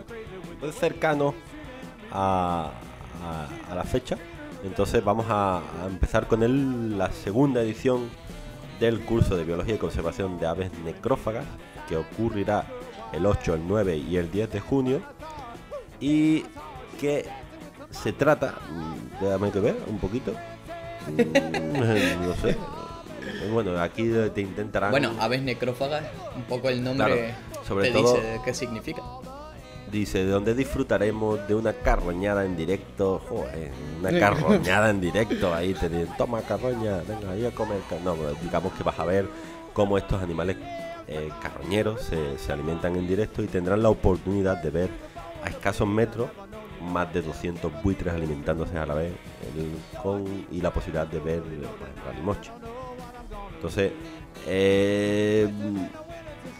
pues, 0.58 0.74
cercanos 0.74 1.34
a, 2.10 2.70
a- 3.22 3.70
a 3.70 3.74
la 3.74 3.84
fecha. 3.84 4.16
Entonces 4.64 5.04
vamos 5.04 5.26
a, 5.28 5.58
a 5.58 5.86
empezar 5.86 6.26
con 6.26 6.42
el- 6.42 6.96
la 6.98 7.12
segunda 7.12 7.60
edición 7.60 8.08
del 8.80 9.00
curso 9.00 9.36
de 9.36 9.44
Biología 9.44 9.74
y 9.74 9.78
Conservación 9.78 10.40
de 10.40 10.46
Aves 10.46 10.70
Necrófagas, 10.84 11.44
que 11.88 11.96
ocurrirá 11.98 12.64
el 13.12 13.26
8, 13.26 13.54
el 13.54 13.68
9 13.68 13.96
y 13.98 14.16
el 14.16 14.30
10 14.32 14.50
de 14.50 14.60
junio. 14.60 15.02
Y 16.00 16.44
que 16.98 17.26
se 17.90 18.12
trata, 18.12 18.54
mm, 18.70 19.24
déjame 19.24 19.50
que 19.50 19.60
ver 19.60 19.76
un 19.86 19.98
poquito, 19.98 20.32
Mm, 21.08 21.72
no 22.28 22.34
sé. 22.36 22.56
Bueno, 23.52 23.80
aquí 23.80 24.10
te 24.34 24.40
intentarán. 24.42 24.90
Bueno, 24.90 25.12
aves 25.20 25.40
necrófagas, 25.42 26.04
un 26.36 26.42
poco 26.42 26.68
el 26.68 26.82
nombre 26.82 27.34
Claro, 27.48 27.64
sobre 27.66 27.86
te 27.86 27.92
todo- 27.92 28.14
dice 28.14 28.40
qué 28.44 28.52
significa. 28.54 29.02
Dice, 29.90 30.18
de 30.26 30.30
donde 30.30 30.54
disfrutaremos 30.54 31.48
de 31.48 31.54
una 31.54 31.72
carroñada 31.72 32.44
en 32.44 32.56
directo. 32.58 33.22
Joder, 33.26 33.70
una 34.00 34.18
carroñada 34.18 34.90
en 34.90 35.00
directo. 35.00 35.54
Ahí 35.54 35.72
te 35.72 35.88
dicen, 35.88 36.14
toma 36.18 36.42
carroña, 36.42 36.98
venga, 37.08 37.30
ahí 37.32 37.46
a 37.46 37.50
comer. 37.52 37.78
ca-". 37.88 37.96
No, 38.04 38.14
pero 38.14 38.34
digamos 38.42 38.72
que 38.74 38.82
vas 38.82 38.98
a 38.98 39.04
ver 39.06 39.26
cómo 39.72 39.96
estos 39.96 40.22
animales 40.22 40.56
eh, 41.06 41.30
carroñeros 41.40 42.02
se, 42.02 42.36
se 42.38 42.52
alimentan 42.52 42.96
en 42.96 43.08
directo 43.08 43.42
y 43.42 43.46
tendrán 43.46 43.82
la 43.82 43.88
oportunidad 43.88 44.58
de 44.62 44.68
ver 44.70 44.90
a 45.42 45.48
escasos 45.48 45.88
metros 45.88 46.28
más 46.80 47.12
de 47.12 47.22
200 47.22 47.70
buitres 47.82 48.12
alimentándose 48.14 48.78
a 48.78 48.86
la 48.86 48.94
vez 48.94 49.12
el- 49.56 50.00
con, 50.02 50.24
y 50.50 50.60
la 50.60 50.70
posibilidad 50.72 51.06
de 51.06 51.18
ver 51.20 51.40
por 51.42 51.52
ejemplo, 51.52 52.10
a 52.10 52.12
Limoche. 52.14 52.50
Entonces, 53.56 53.92
eh, 54.46 55.48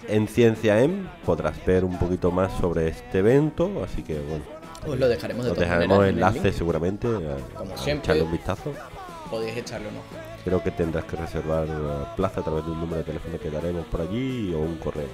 en 0.09 0.28
Ciencia 0.28 0.81
M 0.81 1.07
podrás 1.24 1.64
ver 1.64 1.85
un 1.85 1.98
poquito 1.98 2.31
más 2.31 2.52
sobre 2.59 2.88
este 2.88 3.18
evento, 3.18 3.83
así 3.85 4.02
que 4.02 4.18
bueno, 4.20 4.44
Os 4.87 4.98
lo 4.98 5.09
dejaremos 5.09 5.44
de 5.44 5.50
os 5.52 5.59
dejaremos 5.59 6.02
en 6.04 6.09
enlace 6.14 6.52
seguramente 6.52 7.07
a, 7.09 7.57
Como 7.57 7.74
a 7.74 7.76
siempre. 7.78 8.04
echarle 8.07 8.22
un 8.22 8.33
vistazo. 8.33 8.72
Podéis 9.31 9.57
echarle 9.57 9.88
un 9.88 9.96
ojo. 9.96 10.04
Creo 10.44 10.62
que 10.62 10.70
tendrás 10.70 11.04
que 11.04 11.16
reservar 11.16 11.66
plaza 12.16 12.40
a 12.40 12.44
través 12.44 12.64
de 12.64 12.70
un 12.70 12.81
número 12.81 12.98
de 12.98 13.04
teléfono 13.04 13.38
que 13.38 13.50
daremos 13.50 13.85
por 13.87 14.00
allí 14.00 14.54
o 14.54 14.59
un 14.61 14.76
correo. 14.78 15.09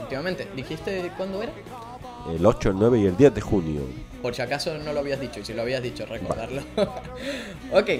Últimamente, 0.00 0.48
¿dijiste 0.56 1.10
cuándo 1.16 1.42
era? 1.42 1.52
El 2.34 2.44
8, 2.46 2.70
el 2.70 2.76
9 2.78 3.00
y 3.00 3.06
el 3.06 3.16
10 3.16 3.34
de 3.34 3.40
junio. 3.40 3.80
Por 4.20 4.34
si 4.34 4.42
acaso 4.42 4.76
no 4.78 4.92
lo 4.92 5.00
habías 5.00 5.20
dicho, 5.20 5.40
y 5.40 5.44
si 5.44 5.52
lo 5.54 5.62
habías 5.62 5.82
dicho, 5.82 6.06
recordarlo. 6.06 6.62
ok. 7.72 7.90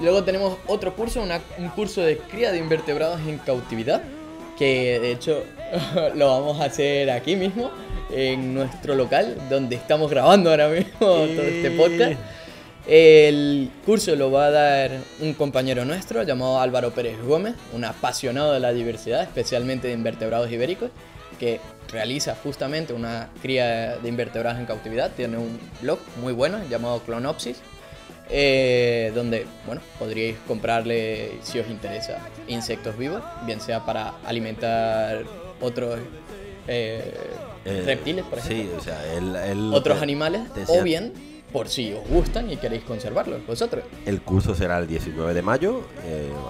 Luego 0.00 0.22
tenemos 0.24 0.58
otro 0.66 0.94
curso, 0.94 1.22
una- 1.22 1.40
un 1.58 1.68
curso 1.70 2.02
de 2.02 2.18
cría 2.18 2.52
de 2.52 2.58
invertebrados 2.58 3.20
en 3.26 3.38
cautividad, 3.38 4.02
que 4.58 5.00
de 5.00 5.10
hecho 5.12 5.42
lo 6.14 6.28
vamos 6.28 6.60
a 6.60 6.66
hacer 6.66 7.10
aquí 7.10 7.34
mismo, 7.34 7.70
en 8.10 8.54
nuestro 8.54 8.94
local, 8.94 9.36
donde 9.50 9.74
estamos 9.76 10.10
grabando 10.10 10.50
ahora 10.50 10.68
mismo 10.68 10.90
todo 11.00 11.42
este 11.42 11.70
podcast. 11.72 12.20
El 12.86 13.68
curso 13.84 14.14
lo 14.14 14.30
va 14.30 14.46
a 14.46 14.50
dar 14.52 14.90
un 15.20 15.34
compañero 15.34 15.84
nuestro 15.84 16.22
llamado 16.22 16.60
Álvaro 16.60 16.92
Pérez 16.92 17.20
Gómez, 17.20 17.54
un 17.72 17.84
apasionado 17.84 18.52
de 18.52 18.60
la 18.60 18.72
diversidad, 18.72 19.22
especialmente 19.22 19.88
de 19.88 19.94
invertebrados 19.94 20.52
ibéricos, 20.52 20.90
que 21.38 21.60
realiza 21.92 22.34
justamente 22.42 22.92
una 22.92 23.28
cría 23.40 23.96
de 23.96 24.08
invertebrados 24.08 24.58
en 24.58 24.66
cautividad. 24.66 25.10
Tiene 25.16 25.38
un 25.38 25.58
blog 25.80 25.98
muy 26.20 26.32
bueno 26.32 26.58
llamado 26.68 27.00
Clonopsis, 27.00 27.58
eh, 28.28 29.12
donde 29.14 29.46
bueno, 29.66 29.80
podríais 29.98 30.36
comprarle, 30.48 31.38
si 31.42 31.58
os 31.60 31.68
interesa, 31.70 32.18
insectos 32.48 32.98
vivos, 32.98 33.22
bien 33.46 33.60
sea 33.60 33.84
para 33.86 34.14
alimentar 34.24 35.22
otros 35.60 35.98
eh, 36.68 37.14
Eh, 37.64 37.82
reptiles, 37.86 38.24
por 38.24 38.38
ejemplo 38.38 38.64
Sí, 38.64 38.76
o 38.76 38.80
sea, 38.80 39.14
el, 39.14 39.36
el- 39.36 39.74
otros 39.74 40.02
animales 40.02 40.42
o 40.68 40.82
bien 40.82 41.12
por 41.52 41.68
si 41.68 41.92
os 41.92 42.06
gustan 42.08 42.50
y 42.50 42.56
queréis 42.56 42.82
conservarlos 42.82 43.46
vosotros. 43.46 43.84
El 44.04 44.20
curso 44.22 44.54
será 44.54 44.78
el 44.78 44.86
19 44.88 45.32
de 45.32 45.42
mayo 45.42 45.82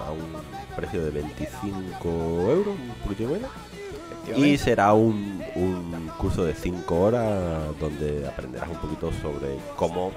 a 0.07 0.11
un 0.11 0.75
precio 0.75 1.03
de 1.05 1.11
25 1.11 2.07
euros, 2.51 2.75
un 2.75 2.95
poquito 3.03 3.29
menos. 3.29 3.49
Y 4.35 4.57
será 4.57 4.93
un, 4.93 5.43
un 5.55 6.11
curso 6.17 6.43
de 6.43 6.53
5 6.53 6.99
horas 6.99 7.79
donde 7.79 8.27
aprenderás 8.27 8.69
un 8.69 8.77
poquito 8.77 9.11
sobre 9.21 9.57
cómo 9.75 10.11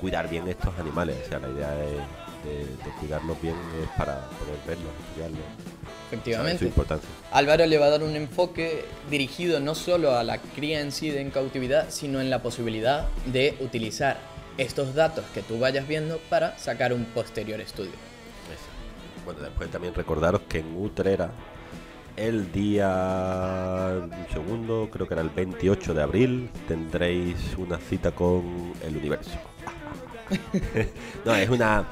cuidar 0.00 0.28
bien 0.28 0.46
estos 0.48 0.78
animales. 0.78 1.16
O 1.24 1.28
sea, 1.28 1.38
la 1.38 1.48
idea 1.48 1.70
de, 1.70 1.96
de 2.44 2.90
cuidarlos 3.00 3.40
bien 3.40 3.54
es 3.82 3.88
para 3.96 4.20
poder 4.38 4.56
verlos, 4.66 4.92
estudiarlos. 5.08 5.40
Efectivamente. 6.08 6.58
Su 6.58 6.64
importancia. 6.66 7.08
Álvaro 7.32 7.66
le 7.66 7.78
va 7.78 7.86
a 7.86 7.90
dar 7.90 8.02
un 8.02 8.14
enfoque 8.14 8.84
dirigido 9.10 9.58
no 9.60 9.74
solo 9.74 10.16
a 10.16 10.22
la 10.22 10.38
cría 10.38 10.80
en 10.80 10.92
sí 10.92 11.10
de 11.10 11.20
en 11.20 11.30
cautividad, 11.30 11.90
sino 11.90 12.20
en 12.20 12.30
la 12.30 12.42
posibilidad 12.42 13.08
de 13.26 13.56
utilizar 13.60 14.18
estos 14.58 14.94
datos 14.94 15.24
que 15.34 15.42
tú 15.42 15.58
vayas 15.58 15.86
viendo 15.86 16.18
para 16.30 16.56
sacar 16.58 16.92
un 16.92 17.04
posterior 17.06 17.60
estudio. 17.60 17.92
Bueno, 19.24 19.40
después 19.40 19.68
también 19.70 19.92
recordaros 19.92 20.42
que 20.42 20.60
en 20.60 20.76
Utrera 20.76 21.30
el 22.16 22.50
día 22.52 23.92
un 24.02 24.32
segundo, 24.32 24.88
creo 24.90 25.06
que 25.06 25.14
era 25.14 25.22
el 25.22 25.30
28 25.30 25.94
de 25.94 26.02
abril, 26.02 26.50
tendréis 26.66 27.56
una 27.56 27.78
cita 27.78 28.12
con 28.12 28.72
el 28.82 28.96
universo. 28.96 29.38
no, 31.24 31.34
es 31.34 31.48
una 31.48 31.86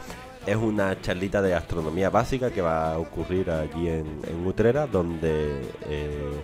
es 0.46 0.56
una 0.56 1.00
charlita 1.00 1.40
de 1.40 1.54
astronomía 1.54 2.10
básica 2.10 2.50
que 2.50 2.60
va 2.60 2.92
a 2.92 2.98
ocurrir 2.98 3.50
allí 3.50 3.88
en, 3.88 4.46
Utrera, 4.46 4.86
donde 4.86 5.62
eh, 5.88 6.42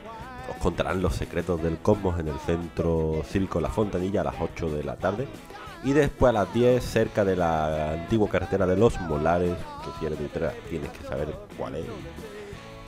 os 0.51 0.57
contarán 0.57 1.03
los 1.03 1.15
secretos 1.15 1.63
del 1.63 1.79
cosmos 1.79 2.19
en 2.19 2.29
el 2.29 2.39
centro 2.39 3.23
cívico 3.27 3.61
La 3.61 3.69
Fontanilla 3.69 4.23
a 4.23 4.25
las 4.25 4.37
8 4.41 4.71
de 4.71 4.85
la 4.85 4.97
tarde. 4.97 5.29
Y 5.85 5.93
después 5.93 6.31
a 6.31 6.33
las 6.33 6.53
10, 6.55 6.83
cerca 6.83 7.25
de 7.25 7.37
la 7.37 7.93
antigua 7.93 8.29
carretera 8.29 8.67
de 8.67 8.77
los 8.77 8.99
Molares, 9.03 9.57
que 9.85 9.99
si 9.99 10.07
eres 10.07 10.19
de 10.19 10.25
Utrera 10.25 10.53
tienes 10.69 10.91
que 10.91 11.07
saber 11.07 11.35
cuál 11.59 11.77
es. 11.77 11.85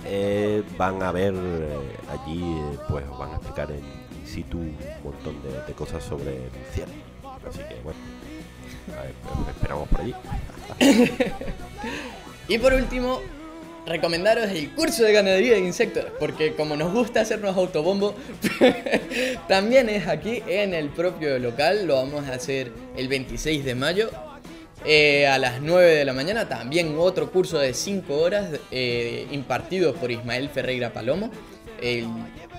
Eh, 0.04 0.62
van 0.76 1.02
a 1.02 1.12
ver 1.12 1.32
eh, 1.34 1.78
allí, 2.10 2.42
pues 2.88 3.08
van 3.18 3.30
a 3.30 3.36
explicar 3.36 3.70
en 3.70 3.82
situ 4.26 4.58
un 4.58 4.76
montón 5.04 5.36
de, 5.42 5.72
cosas 5.74 6.02
sobre 6.02 6.36
el 6.36 6.50
cielo. 6.72 6.92
Así 7.48 7.58
que 7.58 7.76
bueno, 7.82 7.98
esperamos 9.48 9.88
por 9.88 10.00
allí. 10.00 10.14
y 12.48 12.58
por 12.58 12.72
último, 12.72 13.20
recomendaros 13.86 14.50
el 14.50 14.70
curso 14.74 15.04
de 15.04 15.12
ganadería 15.12 15.54
de 15.54 15.60
insectos, 15.60 16.06
porque 16.18 16.54
como 16.54 16.76
nos 16.76 16.92
gusta 16.92 17.20
hacernos 17.20 17.56
autobombo, 17.56 18.14
también 19.48 19.88
es 19.88 20.08
aquí 20.08 20.42
en 20.46 20.74
el 20.74 20.88
propio 20.88 21.38
local, 21.38 21.86
lo 21.86 21.96
vamos 21.96 22.28
a 22.28 22.34
hacer 22.34 22.72
el 22.96 23.08
26 23.08 23.64
de 23.64 23.74
mayo. 23.74 24.10
Eh, 24.84 25.28
a 25.28 25.38
las 25.38 25.60
9 25.60 25.94
de 25.94 26.04
la 26.04 26.12
mañana 26.12 26.48
también 26.48 26.96
otro 26.98 27.30
curso 27.30 27.58
de 27.58 27.72
5 27.72 28.14
horas 28.14 28.48
eh, 28.72 29.28
impartido 29.30 29.94
por 29.94 30.10
Ismael 30.10 30.48
Ferreira 30.48 30.92
Palomo. 30.92 31.30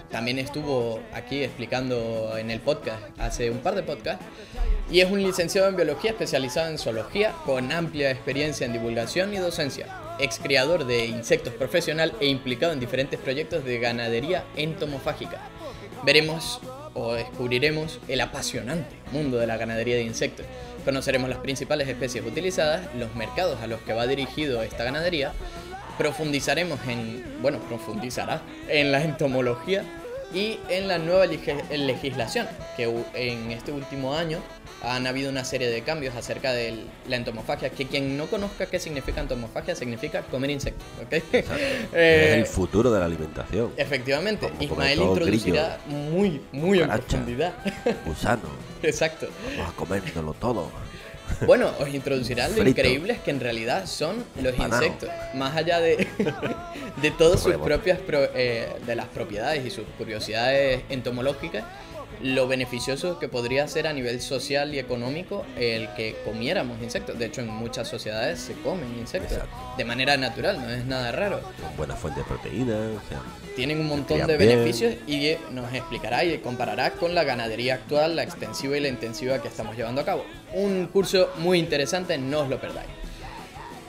también 0.10 0.40
estuvo 0.40 1.02
aquí 1.14 1.44
explicando 1.44 2.38
en 2.38 2.52
el 2.52 2.60
podcast, 2.62 3.02
hace 3.20 3.50
un 3.50 3.58
par 3.58 3.76
de 3.76 3.84
podcasts, 3.84 4.24
y 4.92 5.02
es 5.02 5.12
un 5.12 5.22
licenciado 5.22 5.68
en 5.68 5.76
biología 5.76 6.12
especializado 6.12 6.70
en 6.70 6.78
zoología 6.78 7.34
con 7.46 7.72
amplia 7.72 8.12
experiencia 8.12 8.66
en 8.66 8.74
divulgación 8.74 9.34
y 9.34 9.38
docencia, 9.38 9.88
ex 10.20 10.40
criador 10.40 10.86
de 10.86 11.06
insectos 11.06 11.54
profesional 11.54 12.14
e 12.22 12.28
implicado 12.28 12.74
en 12.74 12.80
diferentes 12.80 13.20
proyectos 13.20 13.66
de 13.66 13.80
ganadería 13.80 14.44
entomofágica. 14.56 15.42
Veremos 16.06 16.62
o 16.94 17.14
descubriremos 17.14 18.00
el 18.08 18.22
apasionante 18.22 18.96
mundo 19.12 19.38
de 19.38 19.48
la 19.48 19.58
ganadería 19.58 19.96
de 19.96 20.04
insectos. 20.04 20.46
Conoceremos 20.86 21.30
las 21.30 21.40
principales 21.40 21.88
especies 21.88 22.26
utilizadas, 22.26 22.82
los 22.96 23.16
mercados 23.16 23.62
a 23.62 23.68
los 23.68 23.80
que 23.82 23.94
va 23.94 24.06
dirigido 24.06 24.62
esta 24.64 24.84
ganadería, 24.84 25.34
profundizaremos 25.98 26.80
en, 26.88 27.24
bueno, 27.42 27.60
profundizará 27.60 28.42
en 28.68 28.92
la 28.92 29.02
entomología 29.02 29.84
y 30.34 30.60
en 30.70 30.88
la 30.88 30.98
nueva 30.98 31.26
legislación 31.26 32.48
que 32.76 32.92
en 33.14 33.52
este 33.52 33.72
último 33.72 34.16
año 34.16 34.40
han 34.84 35.08
habido 35.08 35.30
una 35.30 35.46
serie 35.46 35.70
de 35.70 35.82
cambios 35.82 36.16
acerca 36.16 36.52
de 36.52 36.86
la 37.08 37.16
entomofagia, 37.16 37.70
que 37.70 37.88
quien 37.88 38.18
no 38.18 38.28
conozca 38.28 38.66
qué 38.66 38.80
significa 38.80 39.22
entomofagia 39.22 39.76
significa 39.76 40.22
comer 40.24 40.52
insectos, 40.52 40.86
es 41.10 41.24
el 41.32 41.46
eh, 41.94 42.46
futuro 42.46 42.92
de 42.92 43.00
la 43.00 43.06
alimentación. 43.06 43.72
Efectivamente, 43.78 44.52
Ismael 44.60 45.02
introducirá 45.02 45.80
muy, 45.88 46.42
muy 46.52 46.80
en 46.80 46.90
profundidad. 46.90 47.54
Gusano. 48.06 48.50
Exacto. 48.84 49.28
Vamos 49.58 49.74
a 49.74 49.76
comérnoslo 49.76 50.34
todo. 50.34 50.70
Bueno, 51.46 51.72
os 51.80 51.90
introducirá 51.90 52.50
lo 52.50 52.68
increíbles 52.68 53.20
que 53.22 53.32
en 53.32 53.40
realidad 53.40 53.88
son 53.88 54.24
los 54.42 54.58
insectos. 54.58 55.10
Más 55.34 55.56
allá 55.56 55.80
de, 55.80 56.08
de 57.02 57.12
todas 57.12 57.42
sus 57.42 57.56
propias 57.56 58.00
eh, 58.36 58.70
de 58.86 58.96
las 58.96 59.08
propiedades 59.08 59.66
y 59.66 59.72
sus 59.72 59.86
curiosidades 59.98 60.84
entomológicas, 60.90 61.64
lo 62.24 62.48
beneficioso 62.48 63.20
que 63.20 63.28
podría 63.28 63.68
ser 63.68 63.86
a 63.86 63.94
nivel 63.94 64.22
social 64.22 64.74
y 64.74 64.80
económico 64.80 65.46
el 65.58 65.94
que 65.94 66.16
comiéramos 66.24 66.82
insectos. 66.82 67.20
De 67.20 67.26
hecho, 67.26 67.42
en 67.42 67.50
muchas 67.50 67.90
sociedades 67.90 68.40
se 68.40 68.54
comen 68.54 68.98
insectos 68.98 69.40
de 69.78 69.86
manera 69.86 70.16
natural, 70.16 70.62
no 70.62 70.70
es 70.70 70.86
nada 70.86 71.12
raro. 71.12 71.42
Con 71.42 71.76
buena 71.76 71.96
fuente 71.96 72.22
de 72.22 72.26
proteínas. 72.26 72.92
Tienen 73.58 73.82
un 73.82 73.88
montón 73.88 74.26
de 74.26 74.38
beneficios 74.38 74.96
y 75.06 75.36
nos 75.52 75.74
explicará 75.74 76.24
y 76.24 76.38
comparará 76.38 76.92
con 76.92 77.14
la 77.14 77.26
ganadería 77.26 77.76
actual, 77.76 78.16
la 78.16 78.24
extensiva 78.24 78.78
y 78.78 78.80
la 78.80 78.88
intensiva 78.88 79.42
que 79.42 79.50
estamos 79.50 79.76
llevando 79.76 80.00
a 80.02 80.06
cabo. 80.06 80.26
Un 80.54 80.88
curso 80.88 81.30
muy 81.40 81.60
interesante, 81.60 82.18
no 82.18 82.42
os 82.42 82.50
lo 82.50 82.60
perdáis. 82.60 82.90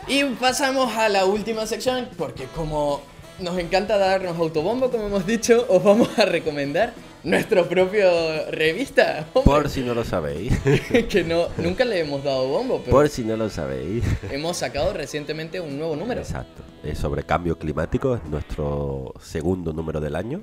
Y 0.09 0.25
pasamos 0.25 0.97
a 0.97 1.09
la 1.09 1.25
última 1.25 1.66
sección, 1.66 2.09
porque 2.18 2.47
como 2.55 3.01
nos 3.38 3.59
encanta 3.59 3.97
darnos 3.97 4.37
autobombo, 4.38 4.90
como 4.90 5.07
hemos 5.07 5.25
dicho, 5.25 5.66
os 5.68 5.83
vamos 5.83 6.18
a 6.18 6.25
recomendar 6.25 6.92
nuestro 7.24 7.66
propio 7.66 8.50
revista. 8.50 9.26
Por 9.44 9.68
si 9.68 9.80
no 9.80 9.94
lo 9.94 10.04
sabéis. 10.04 10.52
que 11.08 11.24
no, 11.24 11.48
nunca 11.58 11.84
le 11.84 12.00
hemos 12.00 12.22
dado 12.22 12.46
bombo. 12.48 12.80
Pero 12.84 12.90
Por 12.90 13.08
si 13.08 13.24
no 13.24 13.37
lo 13.37 13.50
sabéis. 13.50 14.04
hemos 14.30 14.58
sacado 14.58 14.92
recientemente 14.92 15.60
un 15.60 15.78
nuevo 15.78 15.96
número. 15.96 16.20
Exacto. 16.20 16.62
Es 16.82 16.98
sobre 16.98 17.24
cambio 17.24 17.58
climático, 17.58 18.14
es 18.14 18.24
nuestro 18.24 19.14
segundo 19.18 19.72
número 19.72 20.02
del 20.02 20.16
año, 20.16 20.42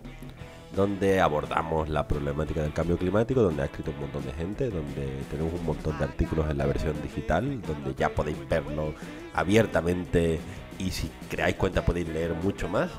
donde 0.75 1.21
abordamos 1.21 1.87
la 1.87 2.07
problemática 2.07 2.63
del 2.63 2.73
cambio 2.73 2.97
climático, 2.97 3.43
donde 3.43 3.61
ha 3.61 3.65
escrito 3.65 3.91
un 3.91 3.99
montón 3.99 4.25
de 4.25 4.33
gente, 4.33 4.69
donde 4.71 5.07
tenemos 5.29 5.53
un 5.53 5.63
montón 5.63 5.99
de 5.99 6.05
artículos 6.05 6.49
en 6.49 6.57
la 6.57 6.65
versión 6.65 6.99
digital, 7.03 7.61
donde 7.61 7.93
ya 7.93 8.09
podéis 8.09 8.37
verlo 8.49 8.95
abiertamente 9.35 10.39
y 10.85 10.91
si 10.91 11.09
creáis 11.29 11.55
cuenta 11.55 11.83
podéis 11.83 12.07
leer 12.09 12.33
mucho 12.33 12.67
más. 12.67 12.89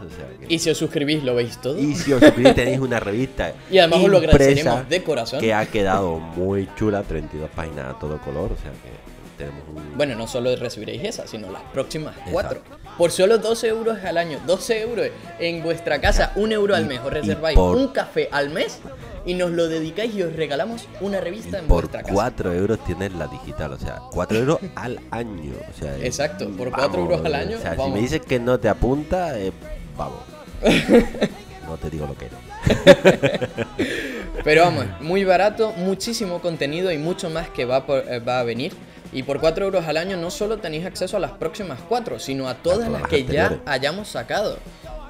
y 0.49 0.59
si 0.59 0.71
os 0.71 0.79
suscribís 0.79 1.23
lo 1.23 1.35
veis 1.35 1.61
todo. 1.61 1.79
Y 1.79 1.95
si 1.95 2.12
os 2.12 2.21
suscribís 2.21 2.55
tenéis 2.55 2.79
una 2.79 3.01
revista. 3.01 3.53
y 3.71 3.79
además 3.79 4.01
os 4.05 4.11
lo 4.11 4.18
agradeceremos 4.18 4.88
de 4.88 5.03
corazón. 5.03 5.40
Que 5.40 5.53
ha 5.53 5.66
quedado 5.66 6.18
muy 6.18 6.68
chula, 6.77 7.03
32 7.03 7.51
páginas 7.51 7.95
a 7.95 7.99
todo 7.99 8.18
color. 8.18 8.53
O 8.53 8.57
sea 8.57 8.71
que 8.71 9.38
tenemos 9.38 9.62
un... 9.68 9.97
Bueno, 9.97 10.14
no 10.14 10.27
solo 10.27 10.55
recibiréis 10.57 11.03
esa, 11.05 11.27
sino 11.27 11.51
las 11.51 11.62
próximas 11.73 12.14
cuatro. 12.31 12.62
Por 12.97 13.11
solo 13.11 13.38
12 13.38 13.68
euros 13.68 13.99
al 14.05 14.18
año, 14.18 14.38
12 14.47 14.81
euros 14.83 15.09
en 15.38 15.62
vuestra 15.62 16.01
casa, 16.01 16.33
un 16.37 16.53
euro 16.53 16.75
al 16.75 16.87
mes, 16.87 17.01
os 17.01 17.12
reserváis 17.12 17.59
un 17.59 17.88
café 17.88 18.29
al 18.31 18.51
mes 18.51 18.81
y 19.25 19.35
nos 19.35 19.51
lo 19.51 19.69
dedicáis 19.69 20.15
y 20.15 20.23
os 20.23 20.35
regalamos 20.35 20.89
una 21.01 21.21
revista 21.21 21.59
en 21.59 21.69
vuestra 21.69 22.03
casa. 22.03 22.13
Por 22.13 22.23
4 22.23 22.53
euros 22.53 22.85
tienes 22.85 23.13
la 23.13 23.27
digital, 23.27 23.73
o 23.73 23.79
sea, 23.79 24.01
4 24.13 24.39
euros 24.39 24.59
al 24.75 25.01
año. 25.11 25.53
O 25.71 25.79
sea, 25.79 25.97
Exacto, 25.99 26.49
por 26.51 26.71
4 26.71 27.01
euros 27.01 27.25
al 27.25 27.35
año. 27.35 27.59
O 27.59 27.61
sea, 27.61 27.77
si 27.77 27.91
me 27.91 28.01
dices 28.01 28.21
que 28.21 28.39
no 28.39 28.59
te 28.59 28.69
apunta, 28.69 29.39
eh, 29.39 29.53
vamos. 29.97 30.21
no 31.67 31.77
te 31.77 31.91
digo 31.91 32.07
lo 32.07 32.17
que 32.17 32.29
no. 32.31 32.43
Pero 34.45 34.63
vamos, 34.63 34.87
muy 35.01 35.25
barato, 35.25 35.73
muchísimo 35.77 36.41
contenido 36.41 36.91
y 36.91 36.99
mucho 36.99 37.31
más 37.31 37.49
que 37.51 37.65
va, 37.65 37.85
eh, 37.89 38.19
va 38.19 38.41
a 38.41 38.43
venir. 38.43 38.73
Y 39.13 39.25
por 39.25 39.41
4 39.41 39.67
euros 39.67 39.87
al 39.87 39.99
año 39.99 40.17
no 40.17 40.31
solo 40.31 40.59
tenéis 40.59 40.87
acceso 40.87 41.19
a 41.19 41.21
las 41.21 41.33
próximas 41.33 41.81
4, 41.87 42.19
sino 42.19 42.49
a 42.49 42.55
todas, 42.55 42.89
las, 42.89 43.03
que 43.09 43.25
ya 43.25 43.61
hayamos 43.67 44.09
sacado 44.09 44.57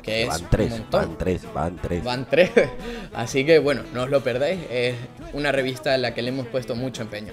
que 0.03 0.27
van 0.27 0.51
tres, 0.51 0.91
Van 0.91 1.17
tres, 1.17 1.53
van 1.53 1.77
tres. 1.77 2.05
Van 2.05 2.29
tres. 2.29 2.51
Así 3.15 3.45
que 3.45 3.59
bueno, 3.59 3.83
no 3.95 4.03
os 4.05 4.11
lo 4.11 4.23
perdáis. 4.23 4.61
Es 4.71 4.97
una 5.33 5.53
revista 5.53 5.95
en 5.95 6.03
la 6.03 6.15
que 6.15 6.23
le 6.23 6.31
hemos 6.31 6.47
puesto 6.49 6.75
mucho 6.75 7.03
empeño. 7.03 7.33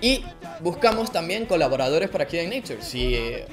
Y 0.00 0.24
buscamos 0.60 1.12
también 1.12 1.46
colaboradores 1.46 2.10
para 2.10 2.26
Kid 2.26 2.48
Nature. 2.48 2.82
Si 2.82 3.14
eh, 3.14 3.46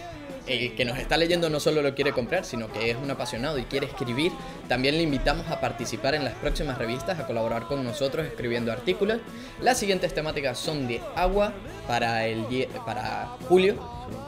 el 0.49 0.75
que 0.75 0.85
nos 0.85 0.97
está 0.97 1.17
leyendo 1.17 1.49
no 1.49 1.59
solo 1.59 1.81
lo 1.81 1.95
quiere 1.95 2.11
comprar, 2.11 2.45
sino 2.45 2.71
que 2.71 2.91
es 2.91 2.97
un 2.97 3.09
apasionado 3.11 3.57
y 3.57 3.63
quiere 3.63 3.85
escribir, 3.85 4.31
también 4.67 4.95
le 4.95 5.03
invitamos 5.03 5.47
a 5.47 5.59
participar 5.59 6.15
en 6.15 6.23
las 6.23 6.33
próximas 6.35 6.77
revistas, 6.77 7.19
a 7.19 7.27
colaborar 7.27 7.65
con 7.65 7.83
nosotros 7.83 8.25
escribiendo 8.25 8.71
artículos. 8.71 9.19
Las 9.61 9.77
siguientes 9.77 10.13
temáticas 10.13 10.57
son 10.57 10.87
de 10.87 11.01
agua 11.15 11.53
para, 11.87 12.25
el, 12.27 12.67
para 12.85 13.29
julio, 13.47 13.75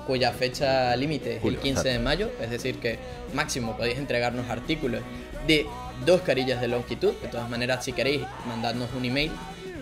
cuya 0.08 0.32
fecha 0.32 0.96
límite 0.96 1.38
es 1.38 1.44
el 1.44 1.58
15 1.58 1.90
de 1.90 2.00
mayo, 2.00 2.30
es 2.42 2.50
decir 2.50 2.78
que 2.80 3.00
máximo 3.34 3.76
podéis 3.76 3.98
entregarnos 3.98 4.50
artículos 4.50 5.02
de 5.48 5.66
dos 6.06 6.22
carillas 6.22 6.62
de 6.62 6.68
longitud, 6.68 7.14
de 7.22 7.28
todas 7.28 7.50
maneras 7.50 7.84
si 7.84 7.94
queréis 7.94 8.22
mandadnos 8.48 8.90
un 8.96 9.06
email 9.06 9.32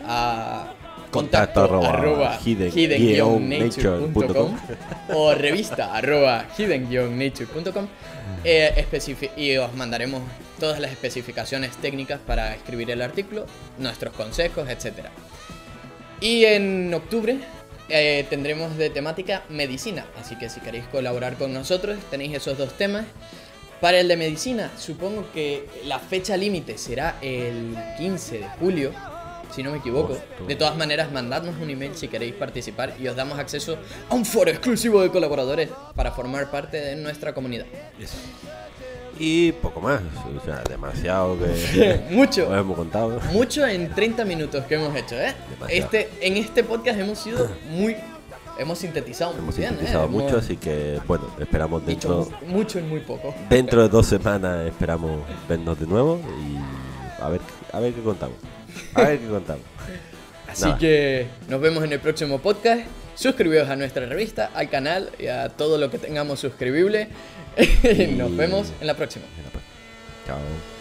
a 0.06 0.74
contacto, 1.12 1.62
Contacto 1.62 1.64
arroba 1.64 1.90
arroba 1.90 2.40
hidden- 2.40 2.72
hidden-nature.com 2.74 3.50
nature.com. 3.50 4.58
o 5.14 5.34
revista 5.34 5.94
arroba 5.96 6.46
hidden-nature.com 6.58 7.88
eh, 8.44 8.86
y 9.38 9.58
os 9.58 9.74
mandaremos 9.74 10.22
todas 10.60 10.80
las 10.80 10.92
especificaciones 10.92 11.76
técnicas 11.78 12.20
para 12.26 12.54
escribir 12.54 12.92
el 12.92 13.02
artículo, 13.02 13.46
nuestros 13.78 14.14
consejos, 14.14 14.70
etc. 14.70 15.08
Y 16.22 16.46
en 16.46 16.94
octubre 16.94 17.38
eh, 17.90 18.26
tendremos 18.30 18.78
de 18.78 18.90
temática 18.90 19.44
medicina, 19.50 20.06
así 20.20 20.38
que 20.38 20.50
si 20.50 20.60
queréis 20.60 20.86
colaborar 20.86 21.36
con 21.36 21.54
nosotros 21.54 21.98
tenéis 22.12 22.34
esos 22.36 22.58
dos 22.58 22.74
temas. 22.74 23.06
Para 23.82 24.02
el 24.02 24.10
de 24.10 24.18
medicina, 24.18 24.70
supongo 24.78 25.26
que 25.34 25.66
la 25.86 26.00
fecha 26.00 26.36
límite 26.36 26.78
será 26.78 27.16
el 27.22 27.78
15 27.98 28.40
de 28.40 28.48
julio, 28.60 28.92
si 29.54 29.64
no 29.64 29.72
me 29.72 29.78
equivoco. 29.78 30.14
Hostia. 30.14 30.46
De 30.48 30.56
todas 30.56 30.76
maneras, 30.78 31.12
mandadnos 31.12 31.56
un 31.62 31.70
email 31.70 31.96
si 31.96 32.08
queréis 32.08 32.34
participar 32.34 32.94
y 33.00 33.08
os 33.08 33.16
damos 33.16 33.40
acceso 33.40 33.78
a 34.10 34.16
un 34.16 34.26
foro 34.26 34.50
exclusivo 34.52 35.02
de 35.02 35.10
colaboradores 35.12 35.70
para 35.96 36.12
formar 36.12 36.50
parte 36.52 36.78
de 36.78 36.96
nuestra 36.96 37.34
comunidad. 37.34 37.66
Y 39.22 39.52
poco 39.52 39.82
más, 39.82 40.00
o 40.40 40.46
sea, 40.46 40.62
demasiado 40.64 41.38
que 41.38 42.02
Mucho. 42.12 42.48
os 42.50 42.58
hemos 42.58 42.78
contado. 42.78 43.20
Mucho 43.34 43.68
en 43.68 43.90
30 43.94 44.24
minutos 44.24 44.64
que 44.66 44.76
hemos 44.76 44.96
hecho, 44.96 45.16
¿eh? 45.16 45.34
Demasiado. 45.50 45.68
Este, 45.68 46.10
en 46.22 46.38
este 46.38 46.64
podcast 46.64 47.00
hemos 47.00 47.20
sido 47.20 47.50
muy... 47.70 47.98
Hemos 48.58 48.78
sintetizado 48.80 49.32
muy 49.32 49.40
Hemos 49.42 49.58
bien, 49.58 49.70
¿eh? 49.70 49.72
sintetizado 49.76 50.06
Hemos 50.06 50.24
mucho, 50.24 50.38
así 50.38 50.58
que 50.58 51.00
bueno, 51.08 51.26
esperamos 51.40 51.86
dentro, 51.86 52.28
mu- 52.46 52.58
mucho 52.58 52.78
en 52.80 52.90
muy 52.90 53.00
poco. 53.00 53.34
dentro 53.50 53.82
de 53.82 53.88
dos 53.90 54.06
semanas 54.06 54.68
esperamos 54.68 55.22
vernos 55.48 55.80
de 55.80 55.86
nuevo 55.88 56.20
y 56.46 57.22
a 57.24 57.30
ver, 57.30 57.40
a 57.72 57.80
ver 57.80 57.94
qué 57.94 58.02
contamos. 58.02 58.36
A 58.94 59.02
ver 59.04 59.20
qué 59.20 59.28
contamos. 59.28 59.64
Así 60.48 60.72
que 60.80 61.28
nos 61.48 61.62
vemos 61.62 61.84
en 61.84 61.94
el 61.94 62.00
próximo 62.00 62.40
podcast. 62.40 62.82
Suscribiros 63.16 63.70
a 63.70 63.76
nuestra 63.76 64.06
revista, 64.06 64.50
al 64.54 64.70
canal 64.70 65.12
y 65.20 65.28
a 65.28 65.50
todo 65.50 65.78
lo 65.78 65.92
que 65.92 65.98
tengamos 65.98 66.40
suscribible. 66.40 67.10
Y 67.84 68.14
nos 68.16 68.36
vemos 68.36 68.72
en 68.80 68.88
la 68.88 68.94
próxima. 68.94 69.26
Venga, 69.36 69.50
pues. 69.52 69.64
Chao. 70.26 70.79